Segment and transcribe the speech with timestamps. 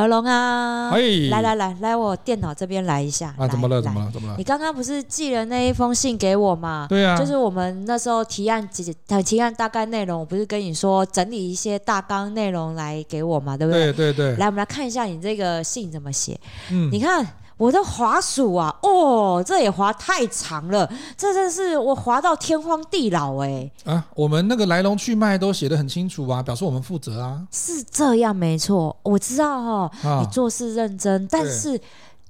[0.00, 3.34] 何龙啊，嘿来来来来，我电脑这边来一下。
[3.36, 3.82] 啊，怎么了？
[3.82, 4.10] 怎么了？
[4.10, 4.34] 怎么了？
[4.38, 6.86] 你刚刚不是寄了那一封信给我吗？
[6.88, 13.92] 对啊，就是我们那时候提案，提提案大概内容，我不是跟你说整理一些大纲内容来给我嘛，对不对？
[13.92, 14.36] 对对对。
[14.36, 16.38] 来，我们来看一下你这个信怎么写。
[16.70, 17.26] 嗯，你看。
[17.60, 23.70] 我的滑鼠啊，哦，这也滑太长了，这真是我滑到天荒地老哎！
[23.84, 27.46] 啊，我们那个来龙去脉都写得很清楚啊，表示我们负责啊。
[27.52, 31.78] 是这样没错，我知道哈、哦，啊、你做事认真，但是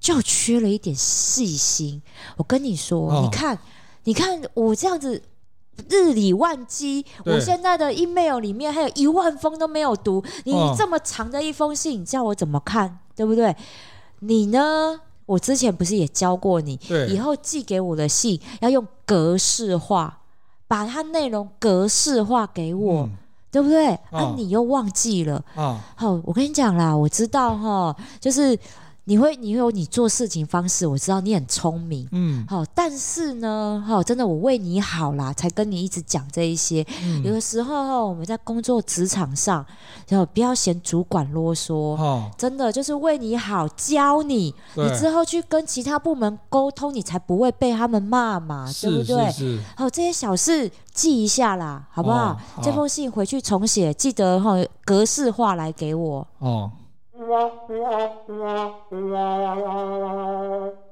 [0.01, 2.02] 就缺了一点细心。
[2.37, 3.57] 我跟你说，哦、你看，
[4.02, 5.23] 你看我这样子
[5.88, 13.55] 日理万机，我现在的 email 里面还有一万封都没有读，你这么长的一封信，你叫我怎么看，对不对？
[14.23, 15.02] 你呢？
[15.30, 16.76] 我之前不是也教过你，
[17.09, 20.18] 以后寄给我的信要用格式化，
[20.66, 23.10] 把它内容格式化给我，嗯、
[23.51, 23.95] 对不对？
[24.10, 25.80] 哦、啊，你又忘记了啊？
[25.95, 28.58] 好，我跟你讲啦，我知道哈，就是。
[29.04, 36.87] 你会，你会有你做事情方式，我知道你很聪明，嗯，好，但是呢，哈，真的我为你好啦，才跟你一直讲这一些。
[37.02, 39.65] 嗯、有的时候哈，我们在工作职场上，
[40.09, 49.59] 然后不要嫌主管啰嗦，哦、真的就是为你好，教你，你之后去跟其他部门沟通，你才不会被他们骂嘛，对不对？
[49.76, 52.32] 好，这些小事记一下啦，好不好？
[52.32, 54.54] 哦、这封信回去重写，记得哈
[54.85, 56.26] 格式化来给我。
[56.38, 56.70] 哦。
[57.21, 60.90] わわわわわ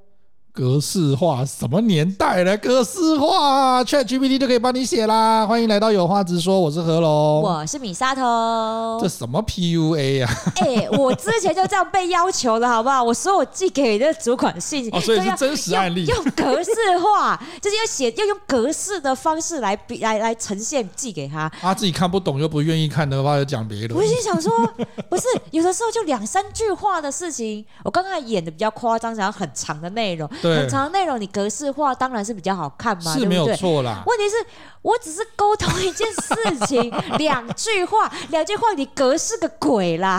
[0.59, 2.56] 格式化什么年代了？
[2.56, 5.47] 格式化，ChatGPT 就可以帮你写啦。
[5.47, 8.98] 欢迎来到有话直说，我是何龙，我是米沙头。
[9.00, 10.31] 这什么 PUA 啊？
[10.56, 13.00] 哎、欸，我之前就这样被要求的，好不好？
[13.00, 21.49] 我说我寄给你的主管信，哦，所以是真实案例，用，用格式化，就是要写，要用格式的方式来比来来呈现寄给他。
[21.60, 23.94] 他自己看不懂又不愿意看的话，就讲别的。
[23.94, 24.50] 我心想说，
[25.09, 25.22] 不是，
[25.53, 30.28] 有的时候就两三句话的事情，我刚刚演的比较夸张，然后很长的内容。
[30.43, 34.03] 对很长的内容，你格式化当然是比较好看嘛，是没有错啦。
[34.06, 34.36] 问题是，
[34.82, 40.19] 我只是沟通一件事情， 两句话，两句话你格式个鬼啦，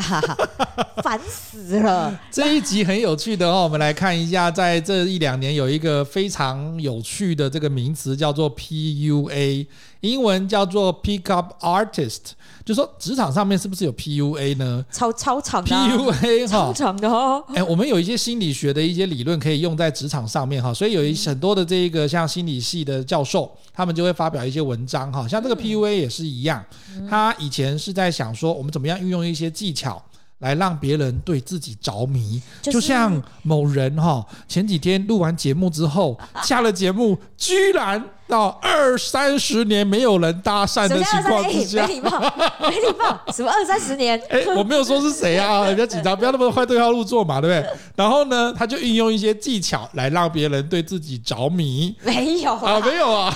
[1.03, 2.19] 烦死了。
[2.31, 9.67] 这一集很有趣的哦，我们来看一下，在这一两年有一个非常有趣的这个名词叫做 PUA。
[10.01, 12.31] 英文叫做 Pick Up Artist，
[12.63, 14.85] 就说职场上面是不是有 PUA 呢？
[14.91, 17.43] 超超长的 PUA 哈，超长的哦。
[17.53, 26.63] 哎，我们有一些心理学的一些理论可以用在职场上面哈，所以有一很多的这一个像心理系的教授，他们就会发表一些文章哈，像这个 PUA 也是一样，
[27.09, 30.01] 他以前是在想说我们怎么样运用一些技巧
[30.37, 38.01] 来让别人对自己着迷，就像某人哈，前几天录完节目之后 下了节目，居然。
[38.29, 42.19] 到二三十年没有人搭讪的情况之下，没礼貌，
[42.61, 44.21] 没礼貌，什么二三十年？
[44.29, 47.77] 哎，我没有说是谁啊， 不要紧张，不要那么快对号入座嘛，对不对？
[47.95, 51.95] 然后呢，他就运用一些技巧来让别人对自己着迷。
[52.03, 53.35] 没有啊，没有啊，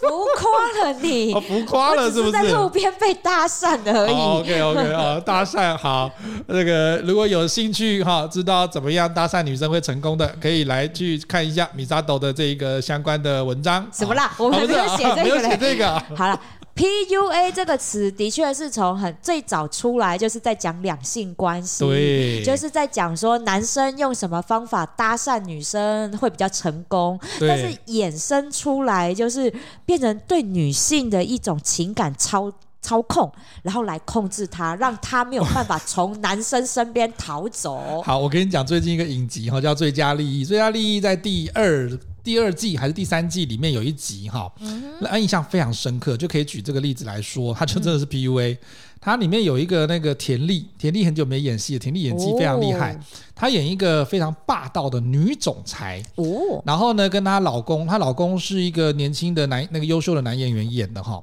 [0.00, 2.32] 浮夸了你，浮夸了是不是？
[2.32, 4.14] 在路边被搭讪而已。
[4.14, 6.10] OK OK 啊，搭讪好，
[6.46, 13.86] 那个如果有兴趣哈，知道怎么样搭讪女生会成功的，可以来去看一下米沙斗的这一个相关的文章。
[13.92, 14.21] 什么啦？
[14.38, 15.98] 我们没有写这个，没有写这个。
[16.16, 16.40] 好了
[16.74, 29.52] ，PUA 这个词的确是从很最早出来，就是在讲两性关系，对，就是在讲说男生用什么方法搭讪女生会比较成功，对但是衍生出来就是
[29.84, 32.50] 变成对女性的一种情感操
[32.80, 33.30] 操控，
[33.62, 38.02] 然后来控制她，让她没有办法从男生身边逃走。
[38.02, 41.88] 好，我跟你讲，最近一个影集哈，叫《最佳利益》，《最佳利益》在第二。
[42.22, 44.52] 第二季还是第三季里面有一集哈，
[45.00, 48.58] 那印象非常深刻，就可以举这个例子来说，他就真的是 PUA。
[49.04, 52.96] 它里面有一个那个田丽，田丽很久没演戏了，田丽演技非常厉害，
[53.34, 56.00] 她演一个非常霸道的女总裁。
[56.14, 61.20] 哦，然后呢，跟她老公，她老公是一个年轻的男，那个优秀的男演员演的哈。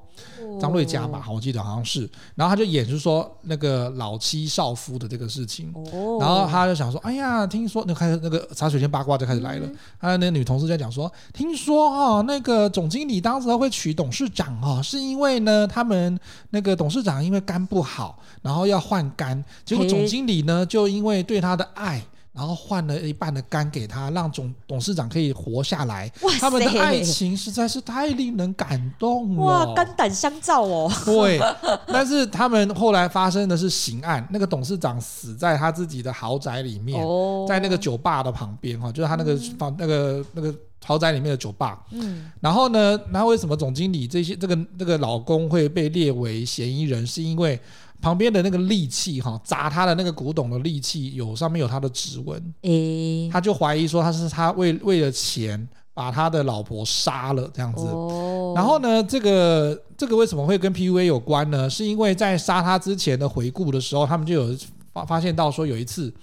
[0.60, 5.74] 张瑞佳吧，我记得好像是，然后他就演就是说那个老妻少夫的这个事情，
[6.20, 9.68] 然后他就想说，哎呀，听说那开始那个茶水间八卦就开始来了，
[10.00, 16.20] 他那个女同事在讲说，听说哦，那个总经理当时会娶董事长啊，是因为呢，他们
[16.50, 22.04] 那个董事长因为肝不好，然后要换肝，结果总经理呢就因为对他的爱。
[22.32, 26.10] 然后换了一半的肝给他，让总董事长可以活下来。
[26.40, 29.44] 他们的爱情实在是太令人感动了。
[29.44, 30.90] 哇，肝胆相照哦。
[31.04, 31.42] 对，
[31.88, 40.54] 但是他们后来发生的是刑案，那个董事长死在他自己的豪宅里面，哦、在那个酒吧的旁边哈，就是他那个房、嗯、那个那个
[40.86, 41.84] 豪宅里面的酒吧。
[41.92, 42.32] 嗯。
[42.40, 47.06] 然后呢，那为什么总经理这些这个这个老公会被列为嫌疑人？
[47.06, 47.60] 是因为
[48.02, 57.82] 旁边的那个利器哈，砸他的那个古董的利器有上面有他的指纹，诶，他就怀疑说他是他为为了钱把他的老婆杀了这样子。
[57.86, 61.70] 哦，然后呢，这个这个为什么会跟 PUA 有关呢？
[61.70, 64.58] 是因为在杀他之前的回顾的时候，他们就有
[64.94, 66.14] 发发现到说有一次。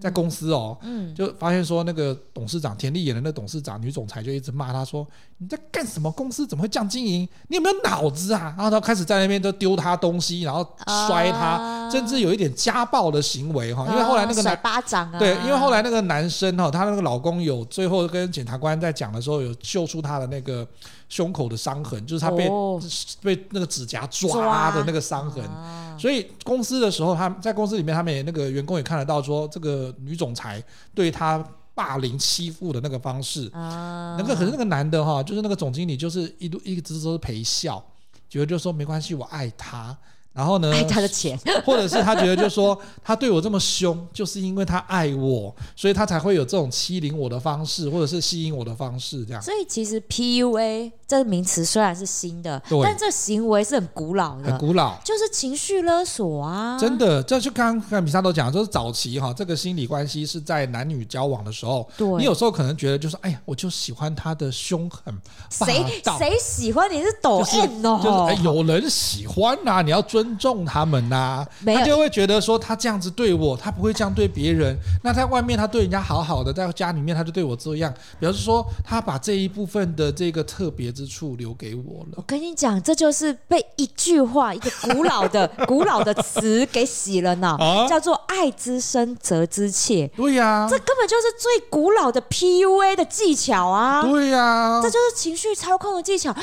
[0.00, 5.06] 在公司哦，嗯，就发现说那个董事长田丽演的那董事长女总裁就一直骂他说，
[5.38, 6.10] 你在干什么？
[6.12, 7.28] 公司怎么会这样经营？
[7.48, 8.54] 你有没有脑子啊？
[8.56, 10.66] 然后他开始在那边都丢他东西，然后
[11.06, 13.86] 摔他，啊、甚至有一点家暴的行为哈。
[13.90, 20.66] 因为后来那个男巴掌啊，对，因为后来那个男生哈，他那个老公有最后跟检察官在讲的时候有秀出他的那个。
[21.10, 22.80] 胸口的伤痕，就是他被、哦、
[23.20, 30.62] 被那个指甲抓的那个伤痕，啊、所以公司的时候，他在公司里面，他们也那个员工也看得到，说这个女总裁
[30.94, 37.84] 对他霸凌欺负的那个方式，啊、那个可是那个男的哈，就是那个总经理，就是一度一直都是陪笑，
[38.28, 39.96] 觉得就说没关系，我爱他。
[40.40, 40.72] 然后呢？
[40.72, 49.42] 爱他的钱， 或者是他觉得，就是说他对我这么凶，就是因为他爱我，所以他才会有这种欺凌我的方式，或者是吸引我的方式，这样。
[49.42, 56.78] 所以其实 PUA 这个名词虽然是新的，对但这行为是很古老的，很古老，就是情绪勒索啊。
[56.78, 65.14] 真的，这就刚刚米莎都讲，就是早期哈，这个心理关系是在男女交往的时候，对你有时候可能觉得就是，哎呀，我就喜欢他的凶狠，
[65.50, 65.84] 谁
[66.18, 70.29] 谁喜欢你是抖 M 哦，就是哎，有人喜欢啊，你要尊。
[70.30, 74.76] 尊重他们呐、啊，他就会觉得说他这样子对我，他不会这样对别人。
[75.02, 82.14] 那在外面他对人家好好的，在家里面他就对我这样，表示说他把这一部分的这个特别之处留给我了。
[82.16, 90.06] 我跟你讲，这就是被一句话，一个古老的 古老的词给洗了脑，啊、叫做“爱之深，责之切”。
[90.16, 94.02] 对呀、啊，这根本就是最古老的 PUA 的技巧啊！
[94.02, 96.34] 对呀、啊，这就是情绪操控的技巧。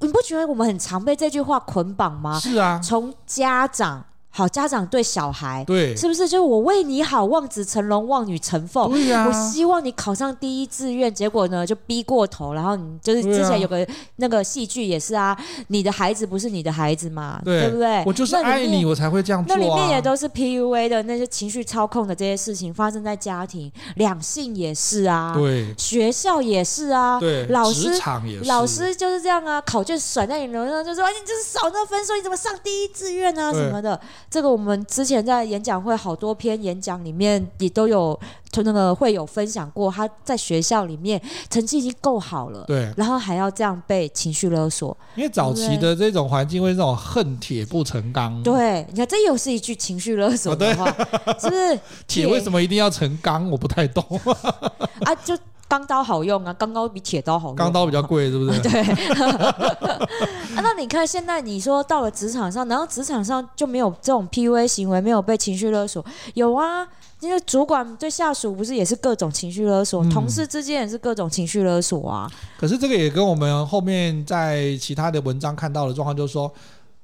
[0.00, 2.38] 你不觉得我们很常被这句话捆绑吗？
[2.38, 4.06] 是啊，从家长。
[4.38, 6.28] 好，家长对小孩，对，是不是？
[6.28, 8.88] 就是我为你好，望子成龙，望女成凤？
[8.92, 15.36] 对呀、啊，我希望你考上第一志愿，结果呢就逼过头，然后你就是之前有个那个戏剧也是啊，
[15.66, 18.04] 你的孩子不是你的孩子嘛，对，对不对？
[18.06, 19.58] 我就是爱你，我才会这样做、啊。
[19.58, 33.52] 那里面也都是 PUA 的那些情绪操控的这些事情发生在家庭，两性也是啊，对，学校也是啊，对，老师职场也是，老师就是这样啊，考卷甩在你头上，就说哎你就是少那分数，你怎么上第一志愿啊？
[33.52, 34.00] 什么的。
[34.30, 38.18] 这个我们之前在演讲会好多篇演讲里面也都有，
[38.50, 50.84] 就那个会有分享过，他在学校里面成绩已经够好了，对，然后还要这样被情绪勒索，因为早期的这种环境会这种恨铁不成钢，对，你看这又是一句情绪勒索的话，
[51.24, 51.80] 哦、是不是？
[52.06, 53.50] 铁为什么一定要成钢？
[53.50, 54.04] 我不太懂
[55.04, 55.36] 啊，就。
[55.68, 57.56] 钢刀好用啊，钢刀比铁刀好用。
[57.56, 58.58] 钢刀比较贵，是不是？
[58.64, 58.80] 对。
[60.56, 66.04] 啊，那你看现在你说到了职场上，然后职场上就没有这种 PUA 行为，没有被情绪勒索？
[66.32, 66.88] 有啊，
[67.20, 72.30] 因为主管对下属不是也是各种情绪勒索，嗯、同事之间也是各种情绪勒索啊。
[72.58, 76.50] 可是这个也跟我们后面在其他的文章看到的状况，就是说，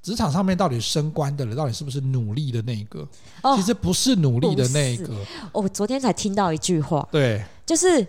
[0.03, 3.07] 职场上面到底升官的人，到底是不是努力的那一个？
[3.43, 5.13] 哦、其实不是努力的那一个。
[5.53, 8.07] 我昨天才听到一句话，对，就是。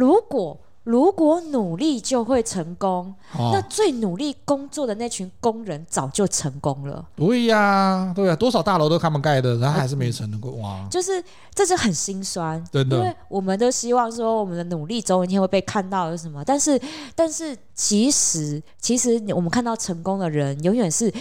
[0.00, 7.06] 如果如果努力就会成功，哦、那最努力工作的那群工人早就成功了。
[7.14, 10.88] 对呀、啊，对呀、啊，多少大楼都他们盖的，然后还是没成功哇！
[10.90, 11.22] 就是
[11.54, 12.96] 这是很心酸，真的。
[12.96, 16.42] 因为我们都希望说我们的努力总有一天会被看到，有什么？
[16.46, 16.80] 但是
[17.14, 21.12] 但是其实其实我们看到成功的人，永远是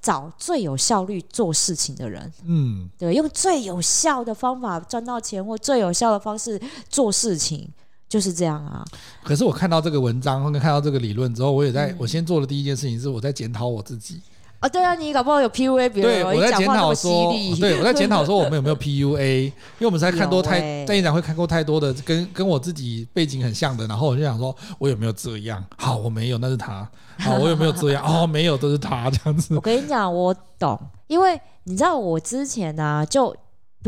[0.00, 2.32] 找最有效率做事情的人。
[2.46, 7.68] 嗯，对，用最有效的方法赚到钱，或最有效的方式做事情。
[8.08, 8.84] 就是这样啊！
[9.22, 14.20] 可是我看到这个文章，跟看到这个理论之后，我也在、嗯、我先做的第一件事情是我在检讨我自己。
[14.60, 25.62] 啊，对啊，你搞不好有 PUA 别人，对，我在检讨说， 对，我在检讨说我们有没有 PUA，因为我们在看多太、欸、在演讲会看过太多的跟跟我自己背景很像的，然后我就想说，我有没有这样？
[25.76, 26.88] 好，我没有，那是他。
[27.18, 28.02] 好，我有没有这样？
[28.08, 29.54] 哦，没有，都是他这样子。
[29.54, 33.36] 我跟你讲，我懂，因为你知道我之前呢、啊、就。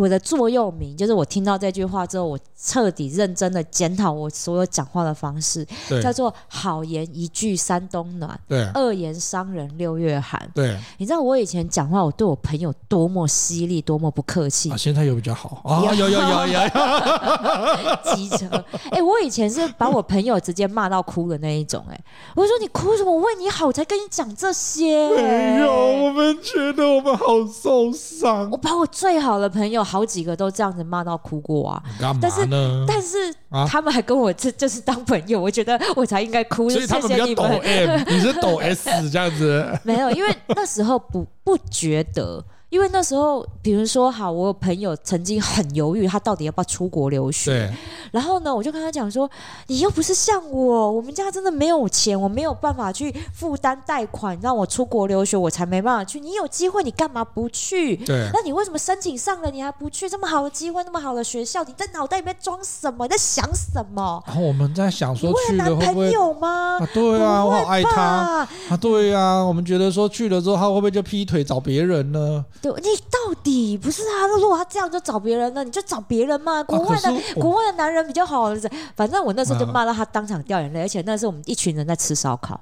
[0.01, 10.41] 我的座右铭就是我听到这句话之后，我彻底认真的检讨我所有讲话的方式，对叫做好言一句三冬暖，对，恶言伤人六月寒。
[10.55, 14.71] 对，你知道我以前讲话，我对我朋友多么犀利，多么不客气。
[14.71, 16.61] 啊，现在有比较好啊，有有有有有。
[18.15, 18.47] 机车，
[18.85, 22.05] 哎、欸，我以前是把我朋友直接骂到哭的那一种、欸，哎，
[22.35, 23.11] 我说你哭什么？
[23.13, 25.57] 我为你好，我才跟你讲这些、欸。
[25.57, 25.71] 没有，
[26.05, 28.51] 我们觉得我们好受伤。
[28.51, 29.85] 我把我最好的朋友。
[29.91, 31.83] 好几个都这样子骂到哭过啊！
[32.21, 32.47] 但是
[32.87, 33.17] 但是
[33.69, 36.71] 他们还跟我这 就是当朋友，我觉得我才应该哭。
[36.71, 39.67] 所以他们比较抖 M，你是抖 S 这样子。
[39.83, 47.51] 没有，因为那时候不不觉得因为那时候，比如说，好，我有朋友曾经很犹豫，他到底要不要出国留学。
[47.51, 47.71] 对。
[48.13, 49.29] 然后呢，我就跟他讲说
[49.67, 56.21] ：“你又不是像我，我们家真的没有钱，我没有办法去负担贷款让我出国留学，我才没办法去。
[56.21, 57.97] 你有机会，你干嘛不去？
[57.97, 58.31] 对。
[58.33, 60.09] 那你为什么申请上了，你还不去？
[60.09, 63.05] 这么好的机会，那么好的学校，你在脑袋里面装什么？
[63.05, 66.79] 你在想什么？”然后我们在想说，去了男朋友吗？
[66.81, 72.45] 啊，对啊，我好爱他啊，对啊，我们觉得说去了之后，他会不会就劈腿找别人呢？
[72.63, 74.27] 对，你到底不是他？
[74.27, 76.63] 如果他这样就找别人了，你就找别人嘛。
[76.63, 78.51] 国外的、啊、国外的男人比较好，
[78.95, 82.61] 反正我那时候就骂到他当场掉眼泪，而且那时候我们一群人在吃烧烤。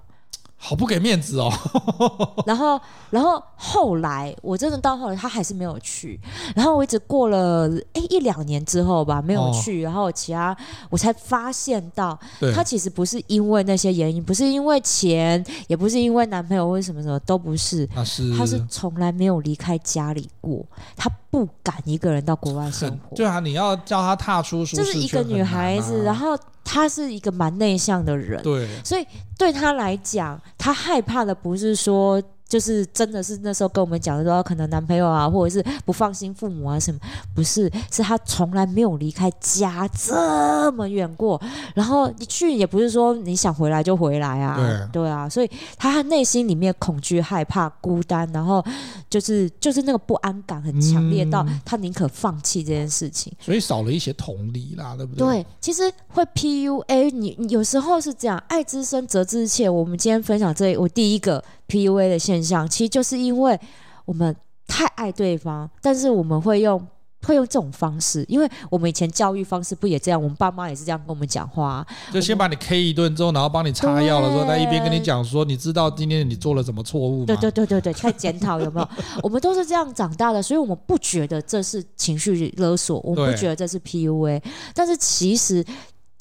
[0.60, 1.50] 好不给面子哦。
[2.44, 6.18] 然后，然后后来我真的到后来他还是没有去，
[6.54, 10.56] 然后我一直过了哎一两年之后吧没有去，哦、然后其他
[10.90, 12.18] 我才发现到
[12.54, 20.64] 他其实不是因为那些原因，不是因为钱，也不是因为男朋友或者什么什么都不是，他是他是从来没有离开家里过，
[20.96, 23.16] 他不敢一个人到国外生活。
[23.16, 26.36] 对啊，你要叫他踏出舒适圈，就是一个女孩子，然后。
[26.70, 29.06] 他是一个蛮内向的人，对，所以
[29.38, 32.22] 对他来讲，他害怕的不是说。
[32.48, 36.98] 就是真的是那时候跟我们讲的说，可能男朋友啊，或者是不放心父母啊什么，
[37.34, 41.38] 不是，是他从来没有离开家这么远过。
[41.74, 48.64] 然后你去也不是说你想回来就回来啊，对，对啊，所以他内心里面恐惧、害怕、孤单，然后
[49.10, 53.30] 就是就是那个不安感很强烈到他宁可放弃这件事情。
[53.38, 55.26] 所以少了一些同理啦，对不对？
[55.26, 59.68] 对，其实会 PUA，你有时候是这样，爱之深责之切。
[59.68, 61.44] 我们今天分享这我第一个。
[61.68, 63.58] PUA 的现象，其实就是因为
[64.04, 64.34] 我们
[64.66, 66.84] 太爱对方，但是我们会用
[67.26, 70.22] 会用这种方式，因为我们以前教育方式不也这样？
[70.22, 77.26] 我们爸妈也是这样跟我们讲话啊，就先把你 K 一顿之后，然后帮你擦药了，之后，在一边跟你讲说，你知道今天你做了什么错误吗？
[77.26, 78.88] 对对对对对，开始检讨有没有？
[79.22, 84.42] 我们都是这样长大的，所以我们不觉得这是情绪勒索，我们不觉得这是 PUA，
[84.74, 85.64] 但是其实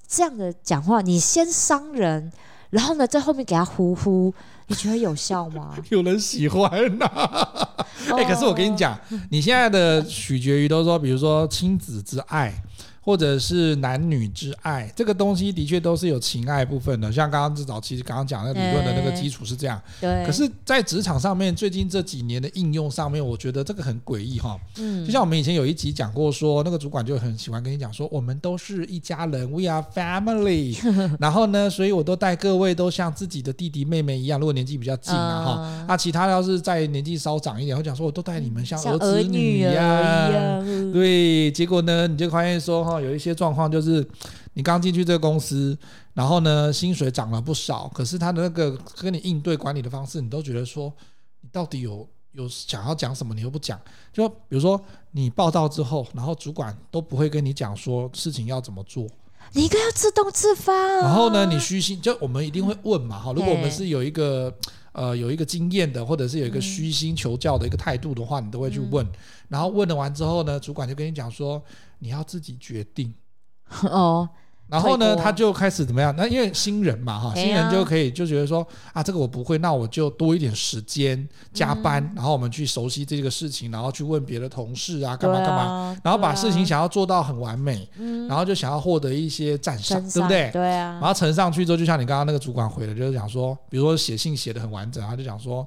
[0.08, 2.34] 这样的讲话，你先伤人。
[2.70, 4.34] 然后呢，在后面给他呼呼，
[4.68, 5.76] 你觉得有效吗？
[5.90, 7.70] 有人喜欢呐、啊！
[8.12, 8.98] 哎、欸，可是我跟你讲，
[9.30, 12.54] 你现在的取决于都说，比如说亲子之爱。
[13.08, 17.10] 或者是男女之爱，这个东西的确都是有情爱部分的。
[17.10, 19.82] 像刚刚至早其实刚刚讲的理论的那个基础是这样。
[20.02, 20.26] 对。
[20.26, 24.60] 可是，在职场上面，最近这几年的应用上面，我觉得这个很诡异哈。
[24.80, 25.06] 嗯。
[25.06, 30.78] 就像我们以前有一集讲过说，说那个主管就很喜欢跟你讲说，我们都是一家人，We are family。
[31.18, 34.38] 然后呢，所以我都带各位都像自己的弟弟妹妹一样。
[34.38, 39.74] 如果年纪比较近啊哈，那、其他要是在年纪稍长一点，会讲说我都带你们像儿子女一样。
[39.74, 41.50] 样对。
[41.54, 42.97] 结果呢，你就发现说哈。
[43.00, 44.08] 有一些状况就是，
[44.54, 45.78] 你刚进去这个公司，
[46.14, 50.92] 然后呢，薪水涨了不少，可是他的那个跟你应对管理的方式，你都觉得说，
[51.42, 53.80] 你到底有有想要讲什么，你又不讲。
[54.12, 54.80] 就比如说
[55.12, 59.08] 你报道之后，然后主管都不会跟你讲说事情要怎么做，
[59.54, 61.02] 你应该要自动自发啊。
[61.04, 64.54] 然后呢，你虚心，就我们一定会问嘛，哈，如果我们是有一个
[64.92, 69.08] 呃有一个经验的，或者是有一个虚心求教的一个态度的话，你都会去问。
[69.50, 71.62] 然后问了完之后呢，主管就跟你讲说。
[72.00, 73.14] 你要自己决定
[73.84, 74.28] 哦，
[74.68, 76.14] 然后呢，他就开始怎么样？
[76.18, 87.90] 那因为新人嘛，哈，新人就可以就觉得说啊，这个我不会，那我就多一点时间加班，然后我们去熟悉这个事情，然后去问别的同事啊，干嘛干嘛，然后把事情想要做到很完美，
[88.28, 90.52] 然后就想要获得一些赞赏，对不对？
[90.52, 91.00] 对啊。
[91.00, 95.66] 然后呈上去之后，就像你刚刚那个主管回的，就是讲说，比如说写信写的很完整，他就讲说。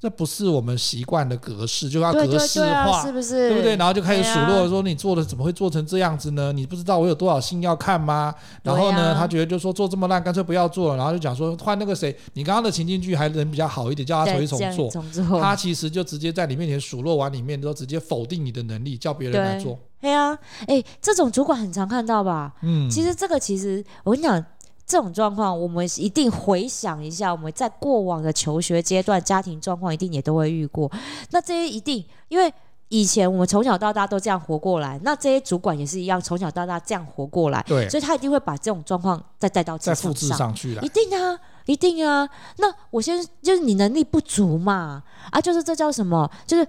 [0.00, 3.48] 这不是我们习惯的格式，就要格式化，对对对啊、是不是？
[3.50, 3.76] 对不对？
[3.76, 6.54] 然后就开始数落说：“你做的怎么会做成这样子呢？
[6.54, 10.96] 你不知道我有多少信要看吗？”然后呢，他觉得就说做这么烂，干脆不要做了。
[10.96, 15.38] 然后就讲说换那个谁，你刚刚的情境剧还人比较好一点，叫他重新重做。
[15.38, 19.78] 他其实就直接在你面前数落完里面，都直接否定你的能力，叫别人来做。
[20.00, 20.34] 对啊，
[20.66, 22.54] 哎，这种主管很常看到吧？
[22.62, 24.42] 嗯，其实这个其实我跟你讲。
[24.90, 30.90] 这种状况，我们一定回想一下，我们在过往的求学阶段、家庭状况，一定也都会遇过。
[31.30, 32.52] 那这些一定，因为
[32.88, 40.82] 以前我们从小到大都这样活过来，那这些主管也是一样，从小到大这样活过来，对，所以他一定会把这种状况再带到再复制上去了。
[40.82, 42.28] 一定啊，一定啊。
[42.56, 46.28] 那我先就是你能力不足嘛，啊，就是这叫什么？
[46.44, 46.66] 就是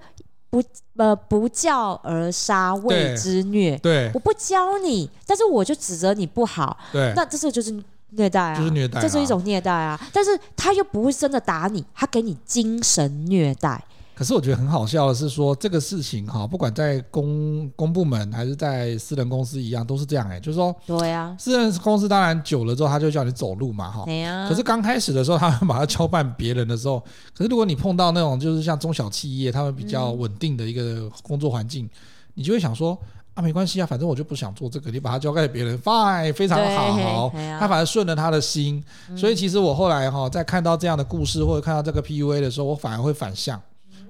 [0.48, 0.62] 不
[0.96, 3.76] 呃不教而杀谓之虐。
[3.78, 6.78] 对，我不教你，但是我就指责你不好。
[6.92, 7.82] 对，那这是就是。
[8.12, 10.00] 虐待啊，就是虐待，这是一种虐待啊！
[10.12, 13.82] 但是他又不会真的打你，他给你精神虐待。
[14.14, 24.04] 可是我觉得很好笑的是说，这个事情哈，不管在公公部门还是在私人公司一样，都是这样哎、欸，就是说，对啊，私人公司当然久了之后，他就叫你走路嘛哈。
[24.04, 24.46] 对啊。
[24.48, 27.02] 可是刚开始的时候，他们把它交办别人的时候，
[27.34, 31.88] 可是如果你碰到那种就是像中小企业，他们比较稳定的一个工作环境，
[32.34, 32.96] 你就会想说。
[33.34, 38.82] 啊，没关系啊，反正我就不想做这个，你把它交给别人，fine，非常好，好，他反而顺了他的心，
[39.16, 43.58] 所以其实我后来哈，在看到这样的故事或者看到这个 PUA 的时候，我反而会反向，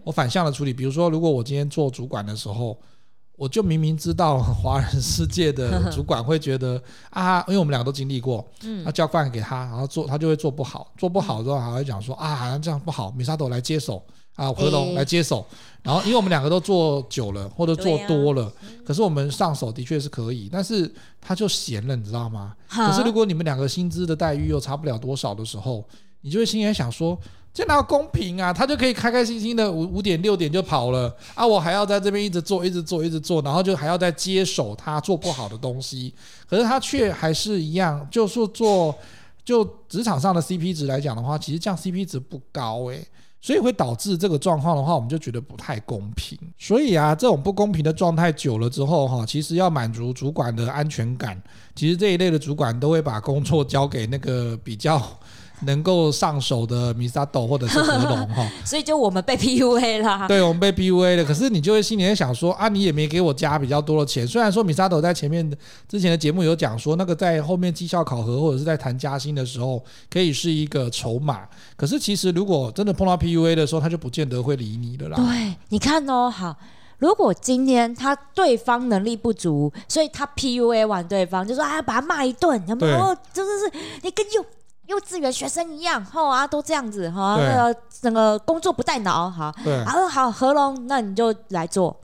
[0.02, 0.72] 我反向的处理。
[0.72, 2.76] 比如说，如果我今天做主管的时候，
[3.36, 8.44] 我就明明知道华人世界的主管会觉得 啊，因为我们两个都经历过，
[8.84, 14.04] 他交饭给他，然后做他就会做不好，做不好之后还会讲说啊，好像这样不好，米沙朵来接手。
[14.34, 18.52] 啊，和龙来接手，欸、然后因为我们两个都做久了或者做多了，啊、
[18.84, 22.54] 可是我们上手的确是可以，但是他就闲了，你知道吗？
[22.68, 25.84] 可是如果你们两个薪资的待遇又差不了多少的时候，
[26.22, 27.18] 你就会心里想说，
[27.52, 28.50] 这哪有公平啊？
[28.52, 36.14] 他就可以开开心心的五五点六点就跑了啊，我还要在这边一直做，一直做，一直做，然后就还要再接手他做不好的东西，
[36.48, 38.94] 可是他却还是一样，就是做
[39.44, 43.08] 就职场上的 CP 值来讲的话，其实这样 CP 值不高诶、欸。
[43.42, 46.38] 所以会导致这个状况的话，我们就觉得不太公平。
[46.56, 51.42] 所以啊，这种不公平的状态久了之后，哈，其实要满足主管的安全感，
[51.74, 55.02] 其实这一类的主管都会把工作交给那个比较。
[55.64, 60.26] 能够上手的米萨斗或者是合龙 哈，所以就我们被 PUA 了。
[60.28, 61.24] 对，我们被 PUA 了。
[61.24, 64.26] 可是你就会心里面想说啊，你也没给我加比较多的钱。
[64.26, 65.48] 虽然说米萨斗在前面
[65.88, 71.40] 之前的节目有讲说，那个在后面绩效考核或者是在谈加薪的时候，可以是一个筹码。
[71.76, 75.16] 可是其实如果真的碰到 PUA 的时候，他就不见得会理你的啦。
[75.16, 76.56] 对，你看哦，好，
[76.98, 83.16] 如果今天他对方能力不足，所以他 PUA 完对方，就说啊，把他骂一顿，有没有？
[83.32, 84.44] 真的是你跟幼
[84.86, 89.54] 幼稚园学生一样，吼啊，都这样子，哈，那个整个工作不带脑，哈，
[89.86, 91.96] 好，好，合龙，那你就来做，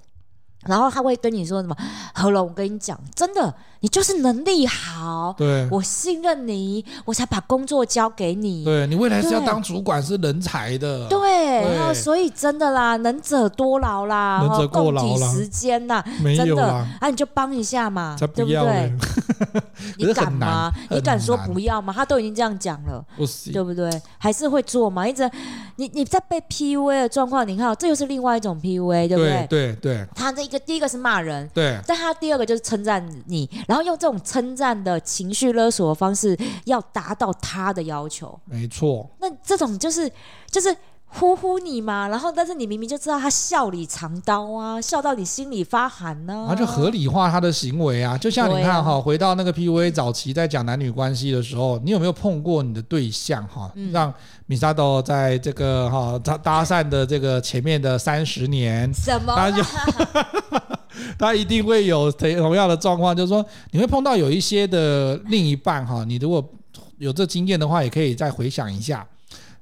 [0.67, 1.77] 然后他会跟你说什么？
[2.15, 3.55] 何龙，我跟你讲，真的。
[3.81, 8.65] 你就是能力好，对，我信任你，我才把工作交给你。
[8.65, 11.07] 对，你未来是要当主管，是人才的。
[11.07, 16.03] 对，然后所以真的啦，能者多劳啦，能者过劳啦，共体时间呐，
[16.37, 16.67] 真的
[17.01, 18.93] 啊，你就帮一下嘛，对不对？
[19.97, 20.73] 你敢吗？
[20.91, 21.93] 你敢说不要吗？
[21.97, 23.05] 他都已经这样讲了，
[23.53, 23.89] 对不对？
[24.19, 25.07] 还是会做嘛？
[25.07, 25.31] 一直
[25.77, 29.47] 你你在被 PUA 的状况，你看，这又是另外一种 PUA，对不对？
[29.49, 30.07] 对对。
[30.17, 33.49] 他这个第一个是骂人，对，但他第二个就是称赞你。
[33.67, 38.39] 然后用这种称赞的情绪勒索的方式，要达到他的要求。
[38.45, 39.09] 没错。
[39.21, 40.11] 那这种就是
[40.51, 40.75] 就是
[41.11, 46.49] 呼呼你嘛，然后但是你明明就知道他笑里藏刀啊，笑到你心里发寒呢、啊。
[46.51, 54.13] 他就合理化他的行为啊，就像你看哈，回到那个 PUA 早期在讲男女关系的时候，你有没有碰过你的对象哈，让
[54.51, 59.35] 米沙多在这个哈搭搭讪的这个前面的三十年，什么？
[61.19, 66.43] 他一定会有同样的状况，就是说你会碰到有一些的另一半哈，你如果
[66.97, 69.07] 有这经验的话，也可以再回想一下，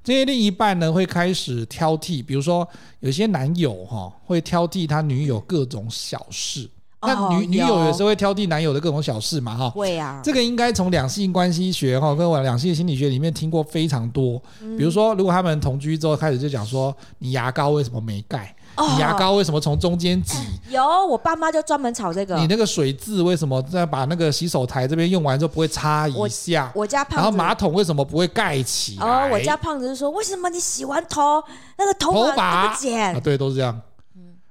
[0.04, 2.66] 这些另一半呢会开始挑剔，比如说
[3.00, 6.70] 有些男友哈会挑剔他女友各种小事，
[7.02, 14.40] 那女、哦、女友也是会挑剔男友的各种小事嘛哈，会啊，这个应该从两性关系学哈跟我两性心理学里面听过非常多，
[14.78, 18.54] 比如说如果他们同居之后开始就讲说你牙膏为什么没盖？
[18.78, 20.36] 你牙膏为什么从中间挤？
[20.68, 22.36] 有，我爸妈就专门炒这个。
[22.36, 26.70] 你那个水渍为什么在把那个洗手台这边用完之后不会擦一下？
[26.74, 27.16] 我，我家胖子。
[27.16, 28.98] 然后马桶为什么不会盖起？
[29.00, 31.42] 哦，我家胖子就说，为什么你洗完头
[31.78, 33.14] 那个头发不剪？
[33.14, 33.80] 啊，对，都是这样。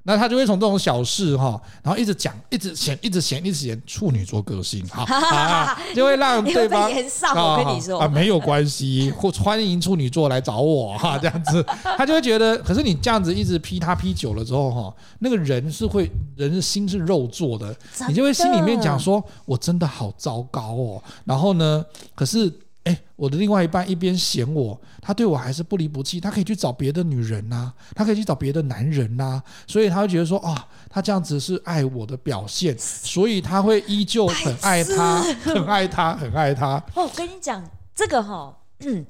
[0.08, 8.00] 那他就会从这种小事哈，然后一直讲，一直嫌，一直嫌，一直嫌处女座个性哈， 就会让对方我跟你说。
[8.00, 11.66] 啊，没有关系， 或欢迎处女座来找我哈，这样子，
[11.98, 17.76] 他就会觉得，可是你这样子一直批他批久了之后哈，那个人是会，人的心是肉做的，
[18.08, 22.54] 你就会心里面讲说，我真的好糟糕哦，然后呢，可是。
[22.86, 36.76] 哎，我的另外一半一边嫌我，他对我还是不离不弃，他可以去找别的女人呐、啊，他可以去找别的男人呐、啊，所以他会觉得说啊、哦，他这样子是爱我的表现，所以他会依旧很爱他，很爱他，很爱他。
[36.94, 37.64] 哦，我跟你讲
[37.96, 39.04] 这个哈、哦，嗯，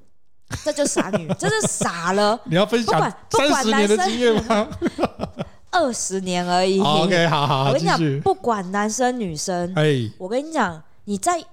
[0.63, 2.39] 这就傻女， 这是傻了。
[2.45, 4.69] 你要分享三十年的经验吗？
[5.71, 6.79] 二十年而已。
[6.79, 11.43] Oh, OK，好好，好，我跟你讲，不管男生女生，哎，我跟你讲，你在。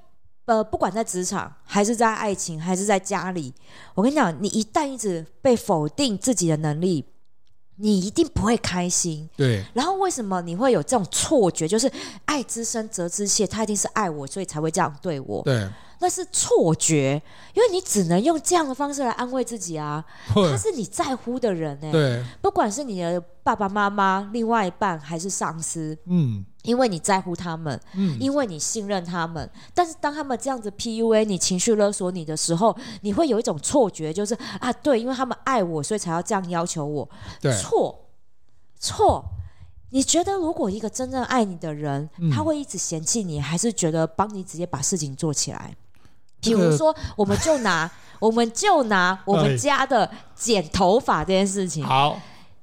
[0.47, 3.55] 呃，不管在职场还是在爱情，还是在家里，
[3.95, 7.05] 我跟你讲，你一旦一直被否定自己的能力，
[7.77, 9.29] 你一定不会开心。
[9.37, 9.65] 对。
[9.73, 11.69] 然后为什么你会有这种错觉？
[11.69, 11.91] 就是
[12.25, 15.43] 爱之深责之切，他一定是爱我，所以才会这样对我。
[15.43, 15.69] 对。
[16.01, 17.23] 那是错觉，
[17.55, 20.05] 因为你只能用这样的方式来安慰自己啊。
[20.35, 29.49] 他是你在乎的人呢、欸，对，不管是你的爸爸妈妈、另外一半还是上司，嗯，因为你在乎他们，嗯，因为你信任他们。
[29.75, 37.09] 但是当他们这样子 PUA 你、情绪勒索你的时候，你会有一种错觉，就是啊，对，因为他们爱我，所以才要这样要求我。
[37.41, 38.07] 对，错，
[38.79, 39.25] 错。
[39.91, 45.77] 你觉得，如果一个真正爱你的人，嗯、他会一直嫌弃你，还是觉得帮你直接把事情做起来？
[46.41, 51.85] 比如说，我们就拿 我们就拿我们家的剪头发这件事情。
[51.85, 52.19] 好，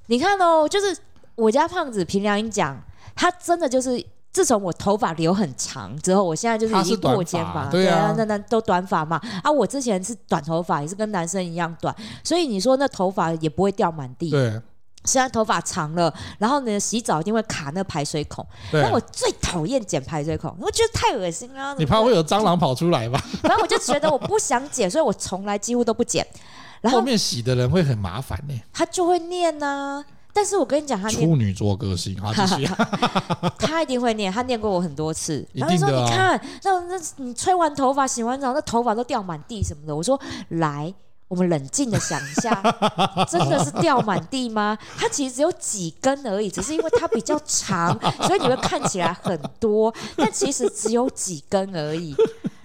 [0.08, 0.98] 你看哦，就是
[1.36, 2.82] 我家胖子凭良心讲，
[3.20, 4.02] 他真的就是
[4.32, 9.20] 自从我头发留很长之后，我现在就是已经过肩膀，对啊，那那都短发嘛。
[9.44, 14.30] 啊，我之前是短头发，也是跟男生一样短，所以你说那头发也不会掉满地。
[14.32, 14.62] 对。
[15.06, 18.46] 虽然头发长了，然后呢，洗澡一定会卡那排水孔。
[18.72, 18.82] 对。
[18.82, 21.76] 但我最讨厌剪排水孔，我觉得太恶心了。
[21.78, 23.18] 你怕会有蟑螂跑出来吧？
[23.42, 26.26] 反正我就觉得我不想剪，所以我从来几乎都不剪。
[26.82, 28.54] 然后，后面洗的人会很麻烦呢。
[28.72, 30.06] 他就会念呐、啊，
[30.40, 32.70] 但是我跟你讲，他处女座个性，好 继续。
[33.60, 35.46] 他一定会念，他念过我很多次。
[35.52, 39.94] 然后说你看，那那你吹完头发、洗完澡，那头发都掉满地什么的。
[39.94, 40.94] 我说来。
[41.28, 42.60] 我们冷静的想一下，
[43.30, 44.76] 真的是掉满地吗？
[44.98, 52.16] 它其实只有几根而已，只是因为它比较长，所以你会看起来很多，但其实只有几根而已。